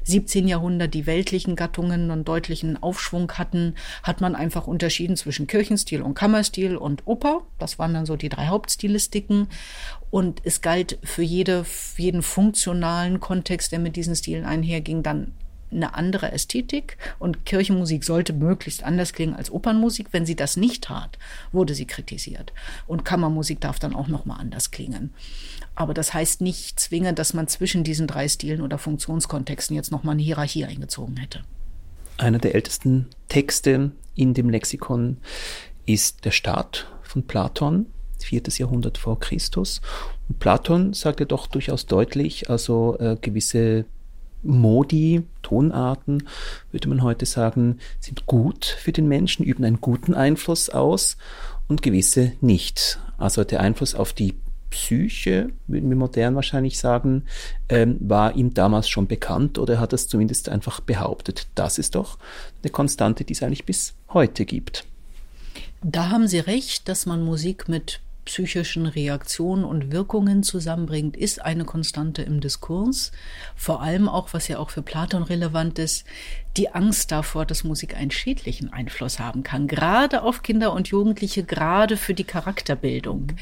[0.03, 0.47] 17.
[0.47, 6.13] Jahrhundert die weltlichen Gattungen einen deutlichen Aufschwung hatten, hat man einfach unterschieden zwischen Kirchenstil und
[6.13, 7.41] Kammerstil und Oper.
[7.59, 9.47] Das waren dann so die drei Hauptstilistiken.
[10.09, 11.65] Und es galt für jede,
[11.97, 15.33] jeden funktionalen Kontext, der mit diesen Stilen einherging, dann
[15.73, 20.07] eine andere Ästhetik und Kirchenmusik sollte möglichst anders klingen als Opernmusik.
[20.11, 21.17] Wenn sie das nicht tat,
[21.51, 22.53] wurde sie kritisiert.
[22.87, 25.13] Und Kammermusik darf dann auch noch mal anders klingen.
[25.75, 30.03] Aber das heißt nicht zwingend, dass man zwischen diesen drei Stilen oder Funktionskontexten jetzt noch
[30.03, 31.41] mal eine Hierarchie eingezogen hätte.
[32.17, 35.17] Einer der ältesten Texte in dem Lexikon
[35.85, 37.87] ist der Staat von Platon,
[38.19, 39.81] viertes Jahrhundert vor Christus.
[40.29, 43.85] Und Platon sagte doch durchaus deutlich, also äh, gewisse
[44.43, 46.27] Modi, Tonarten,
[46.71, 51.17] würde man heute sagen, sind gut für den Menschen, üben einen guten Einfluss aus
[51.67, 52.99] und gewisse nicht.
[53.17, 54.35] Also der Einfluss auf die
[54.69, 57.25] Psyche, würden wir modern wahrscheinlich sagen,
[57.69, 61.47] ähm, war ihm damals schon bekannt oder hat es zumindest einfach behauptet.
[61.53, 62.17] Das ist doch
[62.63, 64.85] eine Konstante, die es eigentlich bis heute gibt.
[65.83, 71.65] Da haben Sie recht, dass man Musik mit psychischen Reaktionen und Wirkungen zusammenbringt, ist eine
[71.65, 73.11] Konstante im Diskurs.
[73.55, 76.05] Vor allem auch, was ja auch für Platon relevant ist,
[76.57, 81.43] die Angst davor, dass Musik einen schädlichen Einfluss haben kann, gerade auf Kinder und Jugendliche,
[81.43, 83.33] gerade für die Charakterbildung.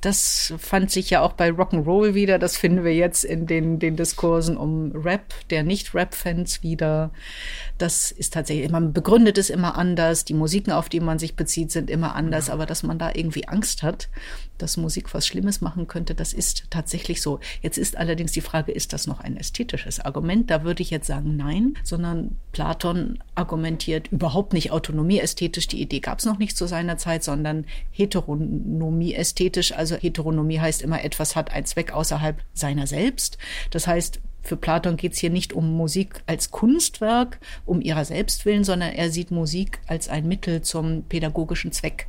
[0.00, 3.96] Das fand sich ja auch bei Rock'n'Roll wieder, das finden wir jetzt in den, den
[3.96, 7.10] Diskursen um Rap, der Nicht-Rap-Fans wieder.
[7.78, 11.72] Das ist tatsächlich, man begründet es immer anders, die Musiken, auf die man sich bezieht,
[11.72, 14.08] sind immer anders, aber dass man da irgendwie Angst hat,
[14.58, 17.40] dass Musik was Schlimmes machen könnte, das ist tatsächlich so.
[17.62, 20.50] Jetzt ist allerdings die Frage, ist das noch ein ästhetisches Argument?
[20.50, 25.66] Da würde ich jetzt sagen, nein, sondern Platon argumentiert überhaupt nicht Autonomie ästhetisch.
[25.66, 29.72] Die Idee gab es noch nicht zu seiner Zeit, sondern Heteronomie ästhetisch.
[29.72, 33.38] Also Heteronomie heißt immer, etwas hat einen Zweck außerhalb seiner selbst.
[33.70, 38.44] Das heißt, für Platon geht es hier nicht um Musik als Kunstwerk, um ihrer selbst
[38.44, 42.08] willen, sondern er sieht Musik als ein Mittel zum pädagogischen Zweck.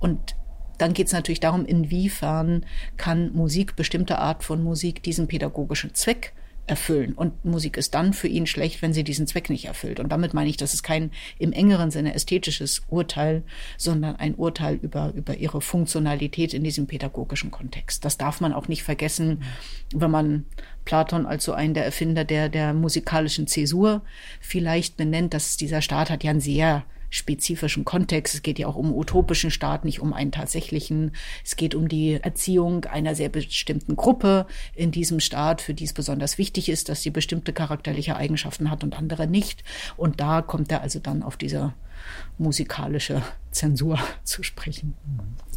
[0.00, 0.36] Und
[0.78, 2.64] dann geht es natürlich darum, inwiefern
[2.96, 6.32] kann Musik, bestimmte Art von Musik, diesen pädagogischen Zweck
[6.66, 7.14] erfüllen.
[7.14, 9.98] Und Musik ist dann für ihn schlecht, wenn sie diesen Zweck nicht erfüllt.
[9.98, 13.42] Und damit meine ich, das ist kein im engeren Sinne ästhetisches Urteil,
[13.76, 18.04] sondern ein Urteil über, über ihre Funktionalität in diesem pädagogischen Kontext.
[18.04, 19.42] Das darf man auch nicht vergessen,
[19.92, 20.46] wenn man
[20.84, 24.02] Platon als so einen der Erfinder der, der musikalischen Zäsur
[24.40, 28.34] vielleicht benennt, dass dieser Staat hat ja ein sehr spezifischen Kontext.
[28.34, 31.12] Es geht ja auch um utopischen Staat, nicht um einen tatsächlichen.
[31.44, 35.92] Es geht um die Erziehung einer sehr bestimmten Gruppe in diesem Staat, für die es
[35.92, 39.62] besonders wichtig ist, dass sie bestimmte charakterliche Eigenschaften hat und andere nicht.
[39.96, 41.74] Und da kommt er also dann auf diese
[42.38, 44.94] musikalische Zensur zu sprechen.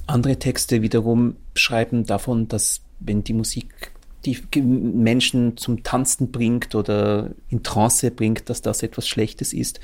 [0.08, 3.92] Andere Texte wiederum schreiben davon, dass wenn die Musik
[4.26, 9.80] die Menschen zum Tanzen bringt oder in Trance bringt, dass das etwas Schlechtes ist.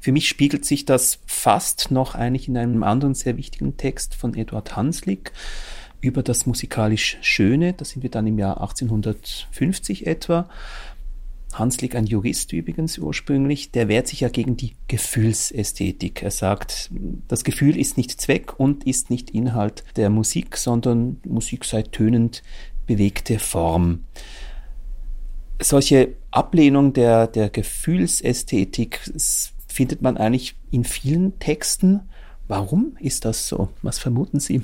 [0.00, 4.34] Für mich spiegelt sich das fast noch eigentlich in einem anderen sehr wichtigen Text von
[4.34, 5.32] Eduard Hanslick.
[6.02, 7.74] über das musikalisch Schöne.
[7.74, 10.48] Da sind wir dann im Jahr 1850 etwa.
[11.52, 16.22] Hanslick, ein Jurist übrigens ursprünglich, der wehrt sich ja gegen die Gefühlsästhetik.
[16.22, 16.90] Er sagt,
[17.28, 22.42] das Gefühl ist nicht Zweck und ist nicht Inhalt der Musik, sondern Musik sei tönend
[22.90, 24.02] bewegte Form.
[25.62, 29.08] Solche Ablehnung der, der Gefühlsästhetik
[29.68, 32.00] findet man eigentlich in vielen Texten.
[32.48, 33.68] Warum ist das so?
[33.82, 34.62] Was vermuten Sie?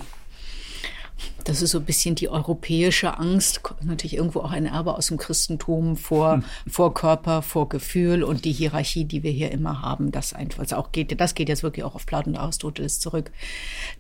[1.44, 5.18] Das ist so ein bisschen die europäische Angst, natürlich irgendwo auch ein Erbe aus dem
[5.18, 6.44] Christentum vor, hm.
[6.66, 10.74] vor Körper, vor Gefühl und die Hierarchie, die wir hier immer haben, das einfach also
[10.74, 13.30] auch geht, das geht jetzt wirklich auch auf Platon und Aristoteles zurück,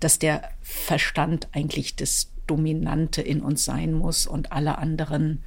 [0.00, 5.42] dass der Verstand eigentlich das Dominante in uns sein muss und alle anderen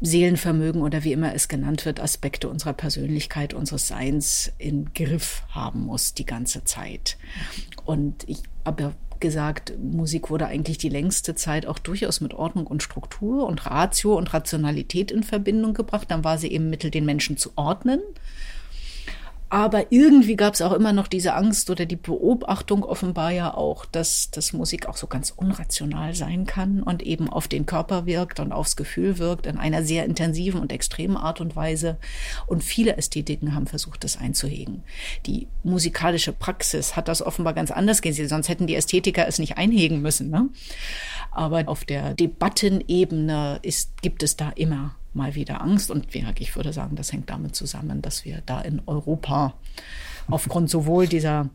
[0.00, 5.80] Seelenvermögen oder wie immer es genannt wird, Aspekte unserer Persönlichkeit, unseres Seins in Griff haben
[5.86, 7.18] muss die ganze Zeit.
[7.84, 12.84] Und ich habe gesagt, Musik wurde eigentlich die längste Zeit auch durchaus mit Ordnung und
[12.84, 16.08] Struktur und Ratio und Rationalität in Verbindung gebracht.
[16.10, 18.00] Dann war sie eben Mittel, den Menschen zu ordnen
[19.50, 23.86] aber irgendwie gab es auch immer noch diese Angst oder die Beobachtung offenbar ja auch,
[23.86, 28.40] dass, dass Musik auch so ganz unrational sein kann und eben auf den Körper wirkt
[28.40, 31.96] und aufs Gefühl wirkt in einer sehr intensiven und extremen Art und Weise.
[32.46, 34.82] Und viele Ästhetiken haben versucht, das einzuhegen.
[35.24, 39.56] Die musikalische Praxis hat das offenbar ganz anders gesehen, sonst hätten die Ästhetiker es nicht
[39.56, 40.28] einhegen müssen.
[40.28, 40.50] Ne?
[41.30, 45.90] Aber auf der Debattenebene ist, gibt es da immer mal wieder Angst.
[45.90, 49.54] Und ich würde sagen, das hängt damit zusammen, dass wir da in Europa
[50.30, 51.50] aufgrund sowohl dieser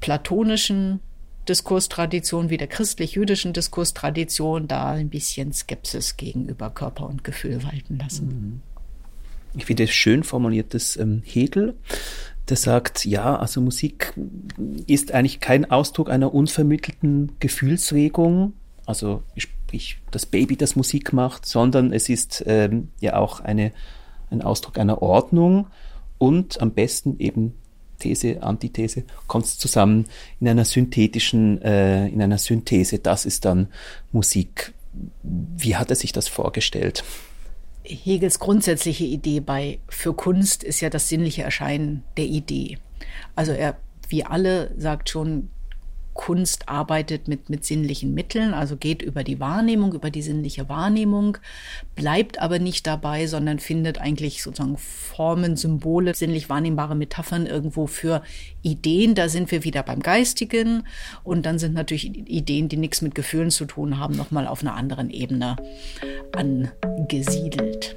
[0.00, 1.00] platonischen
[1.48, 8.26] Diskurstradition wie der christlich-jüdischen Diskurstradition da ein bisschen Skepsis gegenüber Körper und Gefühl walten lassen.
[8.26, 8.60] Mhm.
[9.56, 11.74] Ich finde es schön formuliertes ähm, Hegel,
[12.48, 14.14] der sagt, ja, also Musik
[14.86, 18.54] ist eigentlich kein Ausdruck einer unvermittelten Gefühlsregung.
[18.84, 23.72] Also ich sprich das Baby, das Musik macht, sondern es ist ähm, ja auch eine,
[24.30, 25.66] ein Ausdruck einer Ordnung
[26.18, 27.54] und am besten eben
[27.98, 30.06] These, Antithese, kommt es zusammen
[30.40, 32.98] in einer synthetischen, äh, in einer Synthese.
[32.98, 33.68] Das ist dann
[34.12, 34.74] Musik.
[35.22, 37.04] Wie hat er sich das vorgestellt?
[37.84, 42.78] Hegels grundsätzliche Idee bei für Kunst ist ja das sinnliche Erscheinen der Idee.
[43.36, 43.76] Also er,
[44.08, 45.50] wie alle, sagt schon,
[46.14, 51.38] Kunst arbeitet mit, mit sinnlichen Mitteln, also geht über die Wahrnehmung, über die sinnliche Wahrnehmung,
[51.96, 58.22] bleibt aber nicht dabei, sondern findet eigentlich sozusagen Formen, Symbole, sinnlich wahrnehmbare Metaphern irgendwo für
[58.62, 59.14] Ideen.
[59.14, 60.86] Da sind wir wieder beim Geistigen
[61.24, 64.74] und dann sind natürlich Ideen, die nichts mit Gefühlen zu tun haben, nochmal auf einer
[64.74, 65.56] anderen Ebene
[66.32, 67.96] angesiedelt.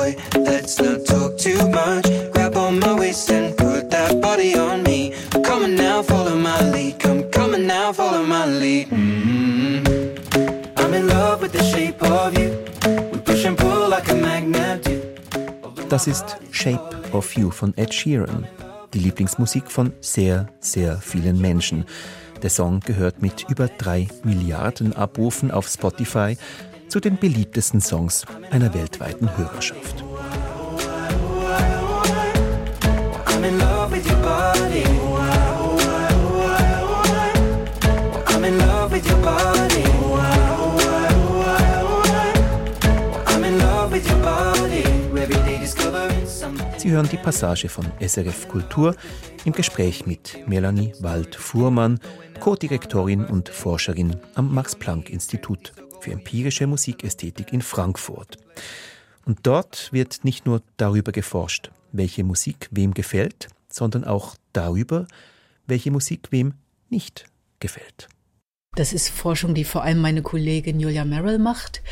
[15.89, 18.47] Das ist Shape of You von Ed Sheeran,
[18.93, 21.83] die Lieblingsmusik von sehr, sehr vielen Menschen.
[22.41, 26.37] Der Song gehört mit über drei Milliarden Abrufen auf Spotify
[26.87, 30.05] zu den beliebtesten Songs einer weltweiten Hörerschaft.
[46.91, 48.97] Sie hören die Passage von SRF Kultur
[49.45, 52.01] im Gespräch mit Melanie Wald-Fuhrmann,
[52.41, 58.39] Co-Direktorin und Forscherin am Max-Planck-Institut für empirische Musikästhetik in Frankfurt.
[59.23, 65.07] Und dort wird nicht nur darüber geforscht, welche Musik wem gefällt, sondern auch darüber,
[65.67, 66.55] welche Musik wem
[66.89, 67.23] nicht
[67.61, 68.09] gefällt.
[68.75, 71.83] Das ist Forschung, die vor allem meine Kollegin Julia Merrill macht.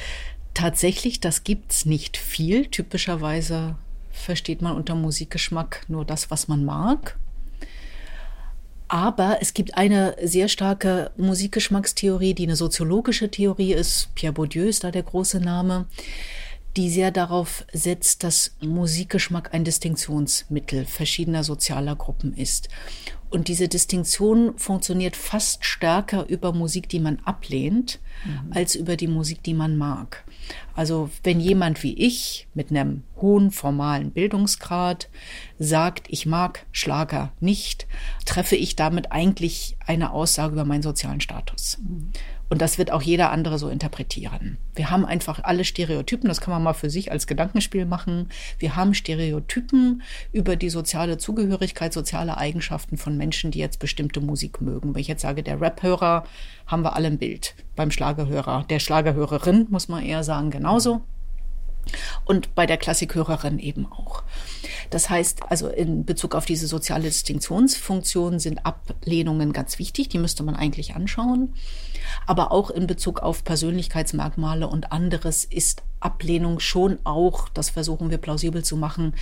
[0.53, 2.65] Tatsächlich, das gibt's nicht viel.
[2.65, 3.77] Typischerweise
[4.19, 7.17] versteht man unter Musikgeschmack nur das, was man mag.
[8.87, 14.09] Aber es gibt eine sehr starke Musikgeschmackstheorie, die eine soziologische Theorie ist.
[14.15, 15.85] Pierre Bourdieu ist da der große Name,
[16.77, 22.69] die sehr darauf setzt, dass Musikgeschmack ein Distinktionsmittel verschiedener sozialer Gruppen ist.
[23.29, 28.51] Und diese Distinktion funktioniert fast stärker über Musik, die man ablehnt, mhm.
[28.53, 30.23] als über die Musik, die man mag.
[30.75, 35.09] Also wenn jemand wie ich mit einem hohen formalen Bildungsgrad
[35.59, 37.87] sagt, ich mag Schlager nicht,
[38.25, 41.77] treffe ich damit eigentlich eine Aussage über meinen sozialen Status.
[41.81, 42.11] Mhm.
[42.49, 44.57] Und das wird auch jeder andere so interpretieren.
[44.73, 48.29] Wir haben einfach alle Stereotypen, das kann man mal für sich als Gedankenspiel machen.
[48.57, 54.61] Wir haben Stereotypen über die soziale Zugehörigkeit, soziale Eigenschaften von Menschen, die jetzt bestimmte Musik
[54.61, 54.95] mögen.
[54.95, 56.23] Wenn ich jetzt sage, der Rap-Hörer,
[56.65, 57.53] haben wir alle ein Bild.
[57.75, 61.01] Beim Schlagerhörer, der Schlagerhörerin, muss man eher sagen, genauso.
[62.25, 64.23] Und bei der Klassikhörerin eben auch.
[64.89, 70.43] Das heißt, also in Bezug auf diese soziale Distinktionsfunktion sind Ablehnungen ganz wichtig, die müsste
[70.43, 71.53] man eigentlich anschauen.
[72.25, 78.17] Aber auch in Bezug auf Persönlichkeitsmerkmale und anderes ist Ablehnung schon auch, das versuchen wir
[78.17, 79.13] plausibel zu machen,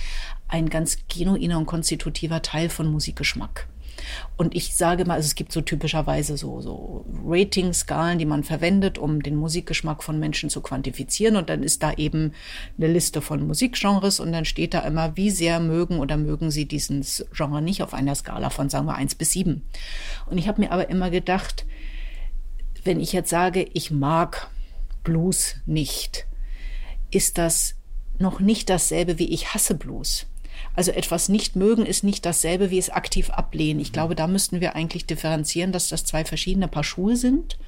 [0.46, 3.66] ein ganz genuiner und konstitutiver Teil von Musikgeschmack.
[4.36, 8.98] Und ich sage mal, also es gibt so typischerweise so, so Rating-Skalen, die man verwendet,
[8.98, 11.36] um den Musikgeschmack von Menschen zu quantifizieren.
[11.36, 12.32] Und dann ist da eben
[12.76, 16.66] eine Liste von Musikgenres und dann steht da immer, wie sehr mögen oder mögen sie
[16.66, 19.62] diesen Genre nicht auf einer Skala von, sagen wir, eins bis sieben.
[20.26, 21.66] Und ich habe mir aber immer gedacht,
[22.84, 24.50] wenn ich jetzt sage, ich mag
[25.04, 26.26] Blues nicht,
[27.10, 27.74] ist das
[28.18, 30.26] noch nicht dasselbe wie ich hasse Blues.
[30.74, 33.80] Also etwas nicht mögen ist nicht dasselbe wie es aktiv ablehnen.
[33.80, 37.58] Ich glaube, da müssten wir eigentlich differenzieren, dass das zwei verschiedene Paar Schuhe sind.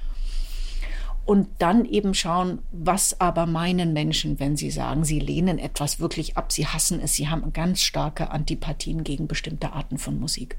[1.25, 6.37] Und dann eben schauen, was aber meinen Menschen, wenn sie sagen, sie lehnen etwas wirklich
[6.37, 10.57] ab, sie hassen es, sie haben ganz starke Antipathien gegen bestimmte Arten von Musik.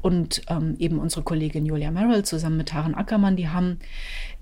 [0.00, 3.78] Und ähm, eben unsere Kollegin Julia Merrill zusammen mit Taren Ackermann, die haben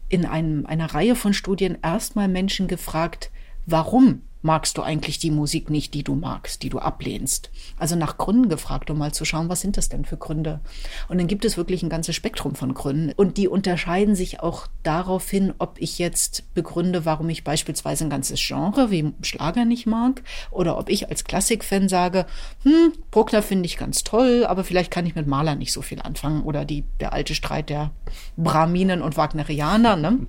[0.09, 3.30] in einem, einer Reihe von Studien erstmal Menschen gefragt,
[3.66, 7.51] warum magst du eigentlich die Musik nicht, die du magst, die du ablehnst?
[7.78, 10.61] Also nach Gründen gefragt, um mal zu schauen, was sind das denn für Gründe?
[11.09, 13.12] Und dann gibt es wirklich ein ganzes Spektrum von Gründen.
[13.16, 18.11] Und die unterscheiden sich auch darauf hin, ob ich jetzt begründe, warum ich beispielsweise ein
[18.11, 22.26] ganzes Genre wie Schlager nicht mag oder ob ich als Klassikfan sage,
[22.62, 26.01] hm, Bruckner finde ich ganz toll, aber vielleicht kann ich mit Maler nicht so viel
[26.01, 27.91] anfangen oder die, der alte Streit der
[28.36, 30.26] Brahminen und Wagnerianer, ne?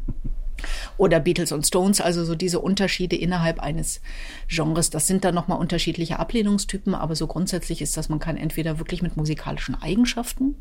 [0.98, 4.02] Oder Beatles und Stones, also so diese Unterschiede innerhalb eines
[4.48, 4.90] Genres.
[4.90, 9.02] Das sind dann nochmal unterschiedliche Ablehnungstypen, aber so grundsätzlich ist das, man kann entweder wirklich
[9.02, 10.56] mit musikalischen Eigenschaften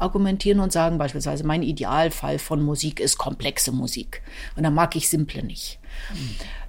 [0.00, 4.22] argumentieren und sagen, beispielsweise, mein Idealfall von Musik ist komplexe Musik.
[4.56, 5.78] Und dann mag ich simple nicht.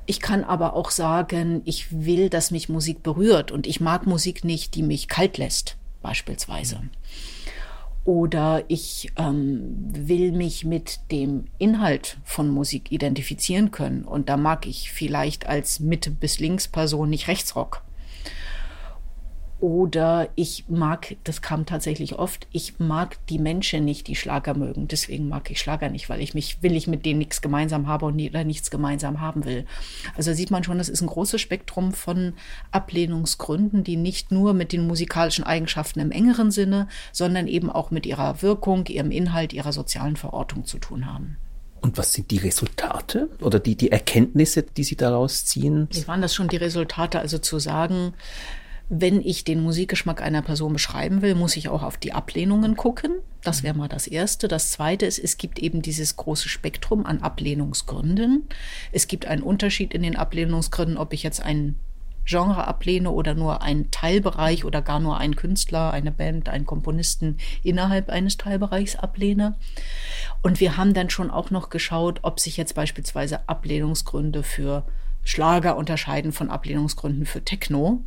[0.06, 4.44] Ich kann aber auch sagen, ich will, dass mich Musik berührt und ich mag Musik
[4.44, 6.82] nicht, die mich kalt lässt, beispielsweise
[8.04, 14.04] oder ich ähm, will mich mit dem Inhalt von Musik identifizieren können.
[14.04, 17.84] Und da mag ich vielleicht als Mitte- bis Links-Person nicht Rechtsrock.
[19.62, 24.88] Oder ich mag, das kam tatsächlich oft, ich mag die Menschen nicht, die Schlager mögen.
[24.88, 28.08] Deswegen mag ich Schlager nicht, weil ich mich, will ich mit denen nichts gemeinsam habe
[28.08, 29.68] und oder nichts gemeinsam haben will.
[30.18, 32.34] Also sieht man schon, das ist ein großes Spektrum von
[32.72, 38.08] Ablehnungsgründen, die nicht nur mit den musikalischen Eigenschaften im engeren Sinne, sondern eben auch mit
[38.08, 41.38] ihrer Wirkung, ihrem Inhalt, ihrer sozialen Verortung zu tun haben.
[41.82, 45.88] Und was sind die Resultate oder die, die Erkenntnisse, die Sie daraus ziehen?
[45.92, 47.20] Wie waren das schon die Resultate?
[47.20, 48.14] Also zu sagen,
[48.94, 53.14] wenn ich den Musikgeschmack einer Person beschreiben will, muss ich auch auf die Ablehnungen gucken.
[53.42, 54.50] Das wäre mal das Erste.
[54.50, 58.50] Das Zweite ist, es gibt eben dieses große Spektrum an Ablehnungsgründen.
[58.92, 61.76] Es gibt einen Unterschied in den Ablehnungsgründen, ob ich jetzt ein
[62.26, 67.38] Genre ablehne oder nur einen Teilbereich oder gar nur einen Künstler, eine Band, einen Komponisten
[67.64, 69.56] innerhalb eines Teilbereichs ablehne.
[70.42, 74.84] Und wir haben dann schon auch noch geschaut, ob sich jetzt beispielsweise Ablehnungsgründe für
[75.24, 78.02] Schlager unterscheiden von Ablehnungsgründen für Techno.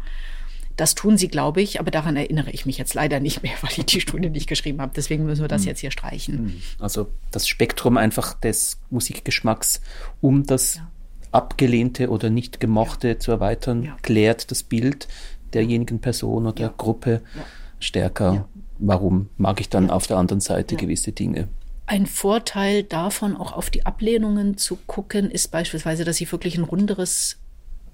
[0.77, 3.71] Das tun sie, glaube ich, aber daran erinnere ich mich jetzt leider nicht mehr, weil
[3.77, 4.93] ich die Studie nicht geschrieben habe.
[4.95, 5.69] Deswegen müssen wir das hm.
[5.69, 6.39] jetzt hier streichen.
[6.39, 6.63] Hm.
[6.79, 9.81] Also das Spektrum einfach des Musikgeschmacks,
[10.21, 10.91] um das ja.
[11.33, 13.19] abgelehnte oder nicht gemochte ja.
[13.19, 13.97] zu erweitern, ja.
[14.03, 15.09] klärt das Bild
[15.53, 17.23] derjenigen Person oder Gruppe
[17.79, 18.49] stärker.
[18.79, 21.49] Warum mag ich dann auf der anderen Seite gewisse Dinge?
[21.87, 26.65] Ein Vorteil davon, auch auf die Ablehnungen zu gucken, ist beispielsweise, dass ich wirklich ein
[26.65, 27.39] runderes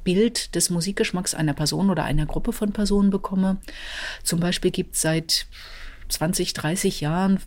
[0.04, 3.58] Bild des Musikgeschmacks einer Person oder einer Gruppe von Personen bekomme.
[4.22, 5.46] Zum Beispiel gibt es seit
[6.08, 7.40] 20, 30 Jahren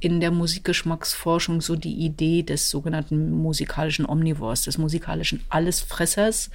[0.00, 6.50] in der Musikgeschmacksforschung so die Idee des sogenannten musikalischen Omnivores, des musikalischen Allesfressers,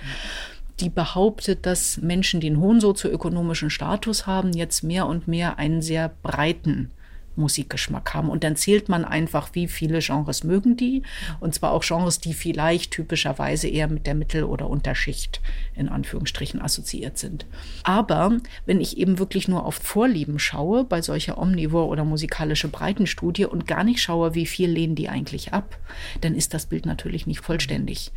[0.82, 5.82] die behauptet, dass Menschen, die einen hohen sozioökonomischen Status haben, jetzt mehr und mehr einen
[5.82, 6.92] sehr breiten
[7.38, 8.30] Musikgeschmack haben.
[8.30, 11.04] Und dann zählt man einfach, wie viele Genres mögen die.
[11.40, 15.42] Und zwar auch Genres, die vielleicht typischerweise eher mit der Mittel- oder Unterschicht
[15.76, 17.46] in Anführungsstrichen assoziiert sind.
[17.84, 23.46] Aber wenn ich eben wirklich nur auf Vorlieben schaue, bei solcher Omnivore oder musikalische Breitenstudie
[23.46, 25.78] und gar nicht schaue, wie viel lehnen die eigentlich ab,
[26.22, 28.12] dann ist das Bild natürlich nicht vollständig.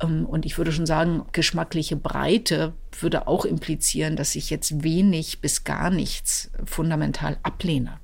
[0.00, 5.40] Ähm, und ich würde schon sagen, geschmackliche Breite würde auch implizieren, dass ich jetzt wenig
[5.40, 7.98] bis gar nichts fundamental ablehne.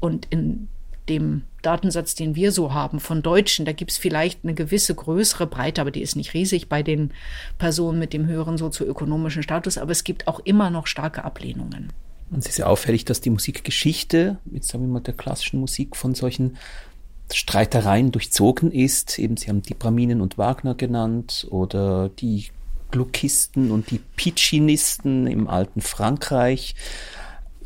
[0.00, 0.68] Und in
[1.08, 5.46] dem Datensatz, den wir so haben von Deutschen, da gibt es vielleicht eine gewisse größere
[5.46, 7.12] Breite, aber die ist nicht riesig bei den
[7.58, 11.92] Personen mit dem höheren sozioökonomischen Status, aber es gibt auch immer noch starke Ablehnungen.
[12.30, 15.94] Und es ist ja auffällig, dass die Musikgeschichte, jetzt sagen wir mal der klassischen Musik,
[15.94, 16.56] von solchen
[17.32, 19.18] Streitereien durchzogen ist.
[19.18, 22.46] Eben, Sie haben die Braminen und Wagner genannt oder die
[22.90, 26.74] Gluckisten und die Piccinisten im alten Frankreich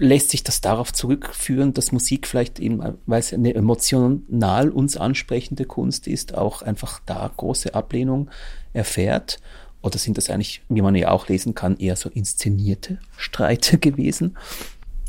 [0.00, 5.66] lässt sich das darauf zurückführen, dass Musik vielleicht eben, weil es eine emotional uns ansprechende
[5.66, 8.30] Kunst ist, auch einfach da große Ablehnung
[8.72, 9.40] erfährt?
[9.82, 14.38] Oder sind das eigentlich, wie man ja auch lesen kann, eher so inszenierte Streite gewesen?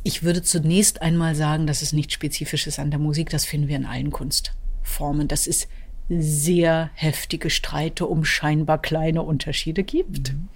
[0.03, 3.77] Ich würde zunächst einmal sagen, dass es nichts Spezifisches an der Musik, das finden wir
[3.77, 5.29] in allen Kunstformen.
[5.29, 5.69] Das ist
[6.09, 10.33] sehr heftige Streite um scheinbar kleine Unterschiede gibt.
[10.33, 10.49] Mhm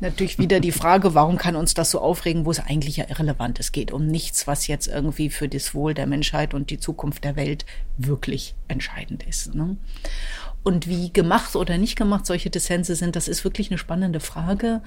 [0.00, 3.58] natürlich wieder die Frage, warum kann uns das so aufregen, wo es eigentlich ja irrelevant
[3.58, 3.66] ist.
[3.66, 7.24] Es geht um nichts, was jetzt irgendwie für das Wohl der Menschheit und die Zukunft
[7.24, 9.54] der Welt wirklich entscheidend ist.
[9.54, 9.76] Ne?
[10.62, 14.82] Und wie gemacht oder nicht gemacht solche Dissense sind, das ist wirklich eine spannende Frage.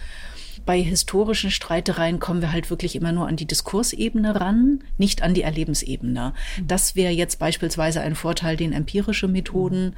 [0.65, 5.33] Bei historischen Streitereien kommen wir halt wirklich immer nur an die Diskursebene ran, nicht an
[5.33, 6.33] die Erlebensebene.
[6.65, 9.95] Das wäre jetzt beispielsweise ein Vorteil, den empirische Methoden mhm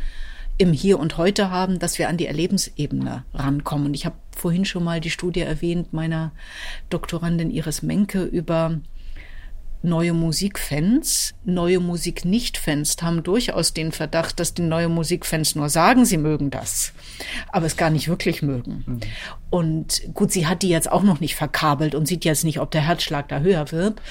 [0.57, 3.87] im Hier und Heute haben, dass wir an die Erlebensebene rankommen.
[3.87, 6.31] Und ich habe vorhin schon mal die Studie erwähnt meiner
[6.89, 8.79] Doktorandin Iris Menke über
[9.83, 11.33] neue Musikfans.
[11.43, 16.93] Neue Musik-Nicht-Fans haben durchaus den Verdacht, dass die neue Musikfans nur sagen, sie mögen das,
[17.49, 18.83] aber es gar nicht wirklich mögen.
[18.87, 18.99] Mhm.
[19.49, 22.71] Und gut, sie hat die jetzt auch noch nicht verkabelt und sieht jetzt nicht, ob
[22.71, 24.01] der Herzschlag da höher wird.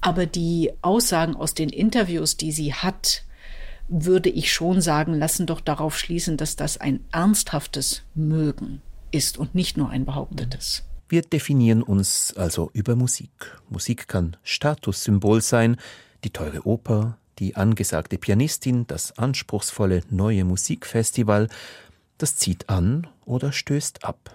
[0.00, 3.24] Aber die Aussagen aus den Interviews, die sie hat,
[3.88, 9.54] würde ich schon sagen, lassen doch darauf schließen, dass das ein ernsthaftes Mögen ist und
[9.54, 10.84] nicht nur ein behauptetes.
[11.08, 13.30] Wir definieren uns also über Musik.
[13.68, 15.76] Musik kann Statussymbol sein,
[16.24, 21.48] die teure Oper, die angesagte Pianistin, das anspruchsvolle neue Musikfestival,
[22.18, 24.34] das zieht an oder stößt ab.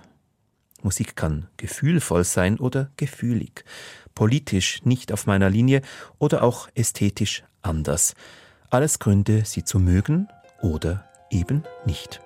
[0.82, 3.66] Musik kann gefühlvoll sein oder gefühlig,
[4.16, 5.82] politisch nicht auf meiner Linie
[6.20, 8.16] oder auch ästhetisch anders.
[8.74, 10.30] Alles Gründe, sie zu mögen
[10.62, 12.22] oder eben nicht.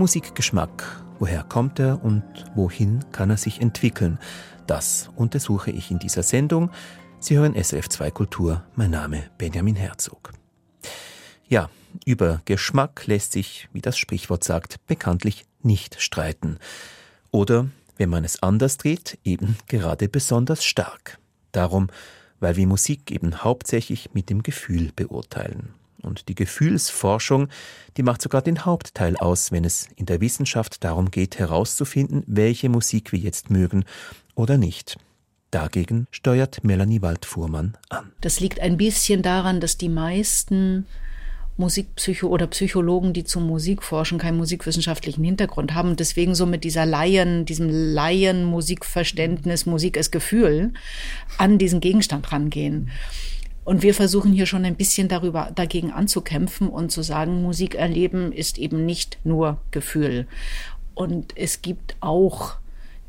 [0.00, 1.04] Musikgeschmack.
[1.18, 2.24] Woher kommt er und
[2.54, 4.18] wohin kann er sich entwickeln?
[4.66, 6.70] Das untersuche ich in dieser Sendung.
[7.18, 8.64] Sie hören SRF2 Kultur.
[8.76, 10.32] Mein Name Benjamin Herzog.
[11.46, 11.68] Ja,
[12.06, 16.56] über Geschmack lässt sich, wie das Sprichwort sagt, bekanntlich nicht streiten.
[17.30, 17.66] Oder,
[17.98, 21.18] wenn man es anders dreht, eben gerade besonders stark.
[21.52, 21.88] Darum,
[22.38, 25.74] weil wir Musik eben hauptsächlich mit dem Gefühl beurteilen.
[26.02, 27.48] Und die Gefühlsforschung,
[27.96, 32.68] die macht sogar den Hauptteil aus, wenn es in der Wissenschaft darum geht, herauszufinden, welche
[32.68, 33.84] Musik wir jetzt mögen
[34.34, 34.96] oder nicht.
[35.50, 38.12] Dagegen steuert Melanie Waldfuhrmann an.
[38.20, 40.86] Das liegt ein bisschen daran, dass die meisten
[41.56, 46.86] Musikpsycho oder Psychologen, die zur Musik forschen, keinen musikwissenschaftlichen Hintergrund haben deswegen so mit dieser
[46.86, 50.72] Laien, diesem Laien-Musikverständnis, Musik ist Gefühl,
[51.36, 52.90] an diesen Gegenstand rangehen.
[53.70, 58.32] Und wir versuchen hier schon ein bisschen darüber, dagegen anzukämpfen und zu sagen, Musik erleben
[58.32, 60.26] ist eben nicht nur Gefühl.
[60.94, 62.56] Und es gibt auch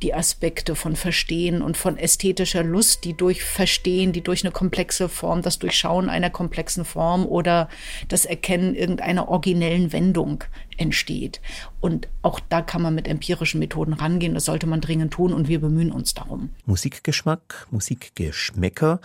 [0.04, 5.10] die Aspekte von Verstehen und von ästhetischer Lust, die durch Verstehen, die durch eine komplexe
[5.10, 7.68] Form, das Durchschauen einer komplexen Form oder
[8.08, 10.44] das Erkennen irgendeiner originellen Wendung
[10.78, 11.42] entsteht.
[11.80, 14.36] Und auch da kann man mit empirischen Methoden rangehen.
[14.36, 16.52] Das sollte man dringend tun und wir bemühen uns darum.
[16.68, 19.00] Musikgeschmack, Musikgeschmäcker.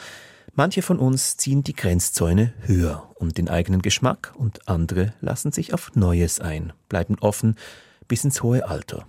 [0.59, 5.75] Manche von uns ziehen die Grenzzäune höher um den eigenen Geschmack und andere lassen sich
[5.75, 7.57] auf Neues ein, bleiben offen
[8.09, 9.07] bis ins hohe Alter.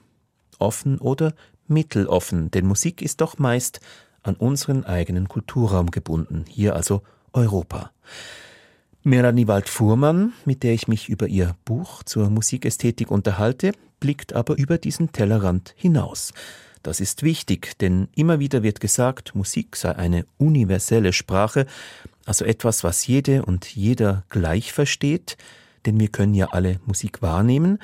[0.60, 1.34] Offen oder
[1.66, 3.80] mitteloffen, denn Musik ist doch meist
[4.24, 7.92] an unseren eigenen Kulturraum gebunden, hier also Europa.
[9.04, 13.72] Melanie Wald-Fuhrmann, mit der ich mich über ihr Buch zur Musikästhetik unterhalte,
[14.02, 16.34] blickt aber über diesen Tellerrand hinaus.
[16.88, 21.66] Das ist wichtig, denn immer wieder wird gesagt, Musik sei eine universelle Sprache,
[22.26, 25.36] also etwas, was jede und jeder gleich versteht,
[25.86, 27.80] denn wir können ja alle Musik wahrnehmen,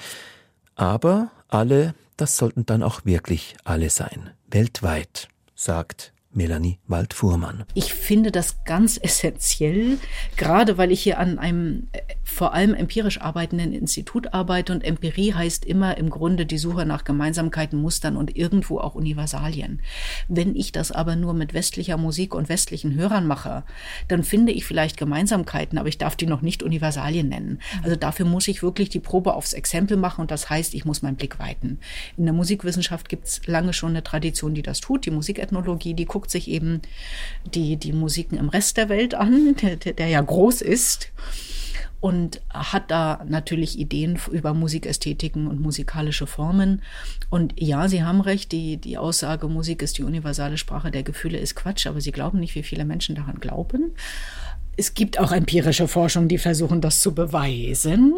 [0.76, 7.66] aber alle, das sollten dann auch wirklich alle sein, weltweit, sagt Melanie Waldfuhrmann.
[7.74, 9.98] Ich finde das ganz essentiell,
[10.36, 15.34] gerade weil ich hier an einem äh, vor allem empirisch arbeitenden Institut arbeite und Empirie
[15.34, 19.82] heißt immer im Grunde die Suche nach Gemeinsamkeiten, Mustern und irgendwo auch Universalien.
[20.28, 23.64] Wenn ich das aber nur mit westlicher Musik und westlichen Hörern mache,
[24.08, 27.60] dann finde ich vielleicht Gemeinsamkeiten, aber ich darf die noch nicht Universalien nennen.
[27.84, 31.02] Also dafür muss ich wirklich die Probe aufs Exempel machen und das heißt, ich muss
[31.02, 31.80] meinen Blick weiten.
[32.18, 36.06] In der Musikwissenschaft gibt es lange schon eine Tradition, die das tut, die Musikethnologie, die
[36.06, 36.82] guckt sich eben
[37.46, 41.12] die, die Musiken im Rest der Welt an, der, der ja groß ist
[42.04, 46.82] und hat da natürlich Ideen über Musikästhetiken und musikalische Formen.
[47.30, 51.38] Und ja, Sie haben recht, die, die Aussage, Musik ist die universale Sprache der Gefühle,
[51.38, 53.94] ist Quatsch, aber Sie glauben nicht, wie viele Menschen daran glauben.
[54.76, 58.14] Es gibt auch empirische Forschung, die versuchen, das zu beweisen.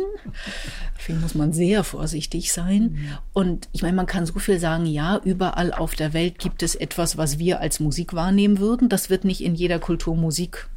[0.97, 3.09] Deswegen muss man sehr vorsichtig sein.
[3.33, 6.75] Und ich meine, man kann so viel sagen, ja, überall auf der Welt gibt es
[6.75, 8.87] etwas, was wir als Musik wahrnehmen würden.
[8.87, 10.69] Das wird nicht in jeder Kultur Musik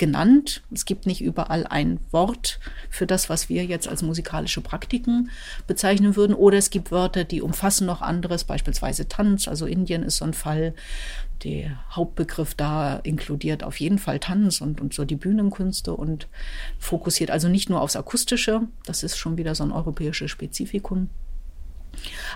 [0.00, 0.62] genannt.
[0.72, 2.58] Es gibt nicht überall ein Wort
[2.88, 5.30] für das, was wir jetzt als musikalische Praktiken
[5.68, 6.34] bezeichnen würden.
[6.34, 9.46] Oder es gibt Wörter, die umfassen noch anderes, beispielsweise Tanz.
[9.46, 10.74] Also Indien ist so ein Fall.
[11.44, 16.28] Der Hauptbegriff da inkludiert auf jeden Fall Tanz und, und so die Bühnenkünste und
[16.78, 18.62] fokussiert also nicht nur aufs Akustische.
[18.84, 21.08] Das ist schon wieder so ein europäisches Spezifikum.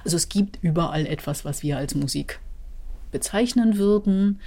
[0.05, 2.41] Also es gibt überall etwas, was wir als Musik
[3.13, 4.41] bezeichnen würden.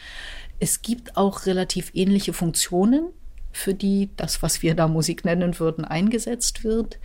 [0.59, 3.09] Es gibt auch relativ ähnliche Funktionen,
[3.51, 6.99] für die das, was wir da Musik nennen würden, eingesetzt wird.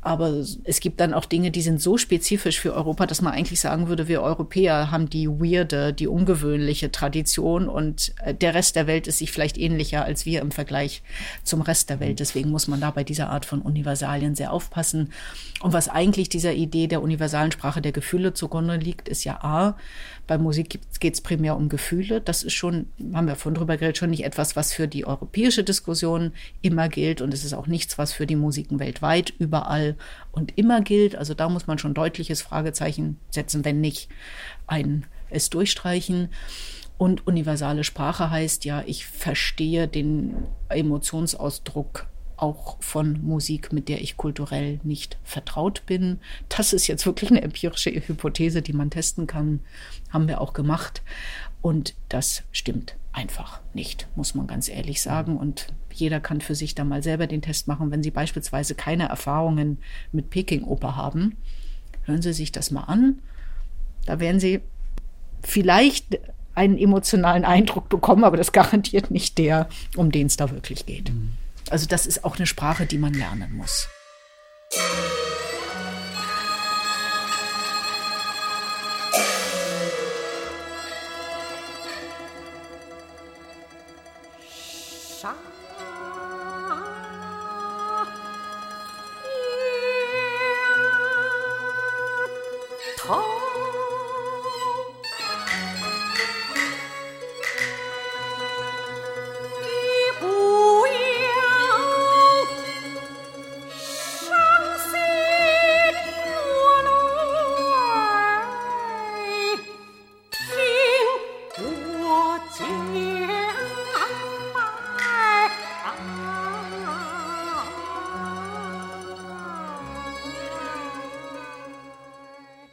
[0.00, 0.28] Aber
[0.64, 3.88] es gibt dann auch Dinge, die sind so spezifisch für Europa, dass man eigentlich sagen
[3.88, 9.08] würde, wir Europäer haben die weirde, die ungewöhnliche Tradition und äh, der Rest der Welt
[9.08, 11.02] ist sich vielleicht ähnlicher als wir im Vergleich
[11.42, 12.20] zum Rest der Welt.
[12.20, 15.12] Deswegen muss man da bei dieser Art von Universalien sehr aufpassen.
[15.60, 19.76] Und was eigentlich dieser Idee der universalen Sprache der Gefühle zugrunde liegt, ist ja A,
[20.28, 22.20] bei Musik geht es primär um Gefühle.
[22.20, 25.64] Das ist schon, haben wir vorhin drüber geredet, schon nicht etwas, was für die europäische
[25.64, 27.22] Diskussion immer gilt.
[27.22, 29.96] Und es ist auch nichts, was für die Musiken weltweit überall
[30.30, 31.16] und immer gilt.
[31.16, 34.10] Also da muss man schon deutliches Fragezeichen setzen, wenn nicht
[34.66, 36.28] ein es durchstreichen.
[36.98, 40.34] Und universale Sprache heißt ja, ich verstehe den
[40.68, 42.06] Emotionsausdruck
[42.38, 46.20] auch von Musik, mit der ich kulturell nicht vertraut bin.
[46.48, 49.60] Das ist jetzt wirklich eine empirische Hypothese, die man testen kann.
[50.10, 51.02] Haben wir auch gemacht.
[51.60, 55.36] Und das stimmt einfach nicht, muss man ganz ehrlich sagen.
[55.36, 57.90] Und jeder kann für sich da mal selber den Test machen.
[57.90, 59.78] Wenn Sie beispielsweise keine Erfahrungen
[60.12, 61.36] mit Peking-Oper haben,
[62.04, 63.18] hören Sie sich das mal an.
[64.06, 64.60] Da werden Sie
[65.42, 66.18] vielleicht
[66.54, 71.12] einen emotionalen Eindruck bekommen, aber das garantiert nicht der, um den es da wirklich geht.
[71.12, 71.32] Mhm.
[71.70, 73.88] Also das ist auch eine Sprache, die man lernen muss.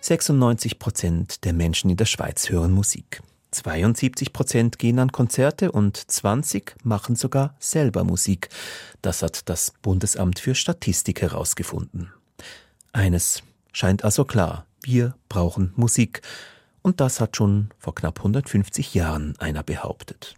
[0.05, 3.23] Sechsundneunzig Prozent der Menschen in der Schweiz hören Musik.
[3.49, 8.49] 72 Prozent gehen an Konzerte und 20 machen sogar selber Musik.
[9.01, 12.13] Das hat das Bundesamt für Statistik herausgefunden.
[12.93, 13.41] Eines
[13.71, 14.67] scheint also klar.
[14.83, 16.21] Wir brauchen Musik.
[16.83, 20.35] Und das hat schon vor knapp 150 Jahren einer behauptet.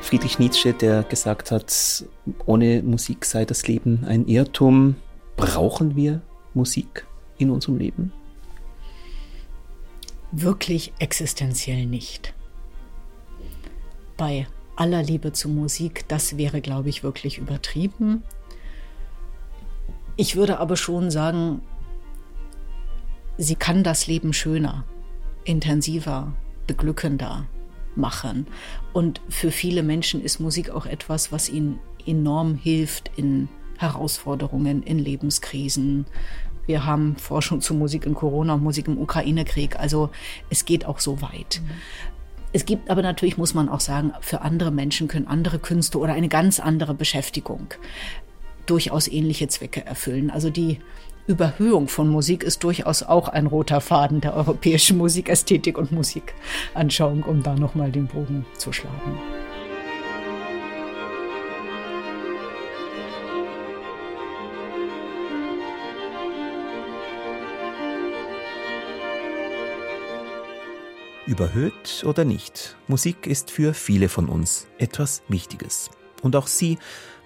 [0.00, 2.04] Friedrich Nietzsche, der gesagt hat,
[2.46, 4.96] ohne Musik sei das Leben ein Irrtum.
[5.40, 6.20] Brauchen wir
[6.52, 7.06] Musik
[7.38, 8.12] in unserem Leben?
[10.32, 12.34] Wirklich existenziell nicht.
[14.18, 18.22] Bei aller Liebe zu Musik, das wäre, glaube ich, wirklich übertrieben.
[20.16, 21.62] Ich würde aber schon sagen,
[23.38, 24.84] sie kann das Leben schöner,
[25.44, 26.34] intensiver,
[26.66, 27.46] beglückender
[27.96, 28.46] machen.
[28.92, 33.48] Und für viele Menschen ist Musik auch etwas, was ihnen enorm hilft in
[33.80, 36.06] Herausforderungen, in Lebenskrisen.
[36.66, 39.78] Wir haben Forschung zu Musik in Corona, Musik im Ukraine-Krieg.
[39.78, 40.10] Also
[40.50, 41.60] es geht auch so weit.
[41.62, 41.70] Mhm.
[42.52, 46.12] Es gibt aber natürlich, muss man auch sagen, für andere Menschen können andere Künste oder
[46.12, 47.68] eine ganz andere Beschäftigung
[48.66, 50.30] durchaus ähnliche Zwecke erfüllen.
[50.30, 50.78] Also die
[51.26, 57.42] Überhöhung von Musik ist durchaus auch ein roter Faden der europäischen Musikästhetik und Musikanschauung, um
[57.42, 59.18] da nochmal den Bogen zu schlagen.
[71.30, 75.88] Überhöht oder nicht, Musik ist für viele von uns etwas Wichtiges.
[76.22, 76.76] Und auch Sie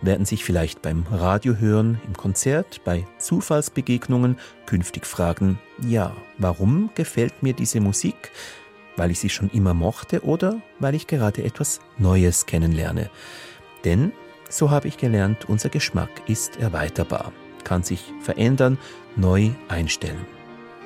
[0.02, 4.36] werden sich vielleicht beim Radiohören, im Konzert, bei Zufallsbegegnungen
[4.66, 8.30] künftig fragen, ja, warum gefällt mir diese Musik?
[8.98, 13.08] Weil ich sie schon immer mochte oder weil ich gerade etwas Neues kennenlerne?
[13.86, 14.12] Denn,
[14.50, 17.32] so habe ich gelernt, unser Geschmack ist erweiterbar,
[17.64, 18.76] kann sich verändern,
[19.16, 20.26] neu einstellen.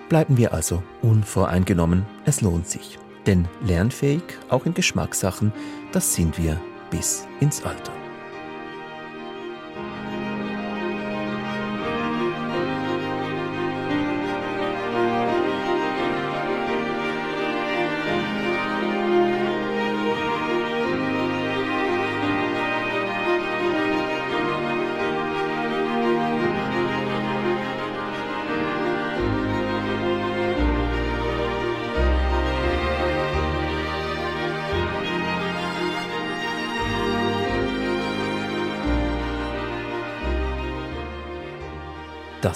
[0.08, 2.96] Bleiben wir also unvoreingenommen, es lohnt sich.
[3.28, 5.52] Denn lernfähig, auch in Geschmackssachen,
[5.92, 6.58] das sind wir
[6.90, 7.97] bis ins Alter.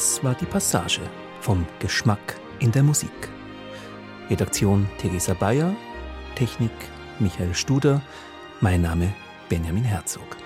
[0.03, 1.01] Das war die Passage
[1.43, 3.31] vom Geschmack in der Musik.
[4.29, 5.77] Redaktion Theresa Bayer,
[6.35, 6.73] Technik
[7.21, 8.03] Michael Studer,
[8.61, 9.15] mein Name
[9.49, 10.42] Benjamin Herzog.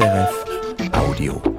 [0.00, 1.49] SRF Audio.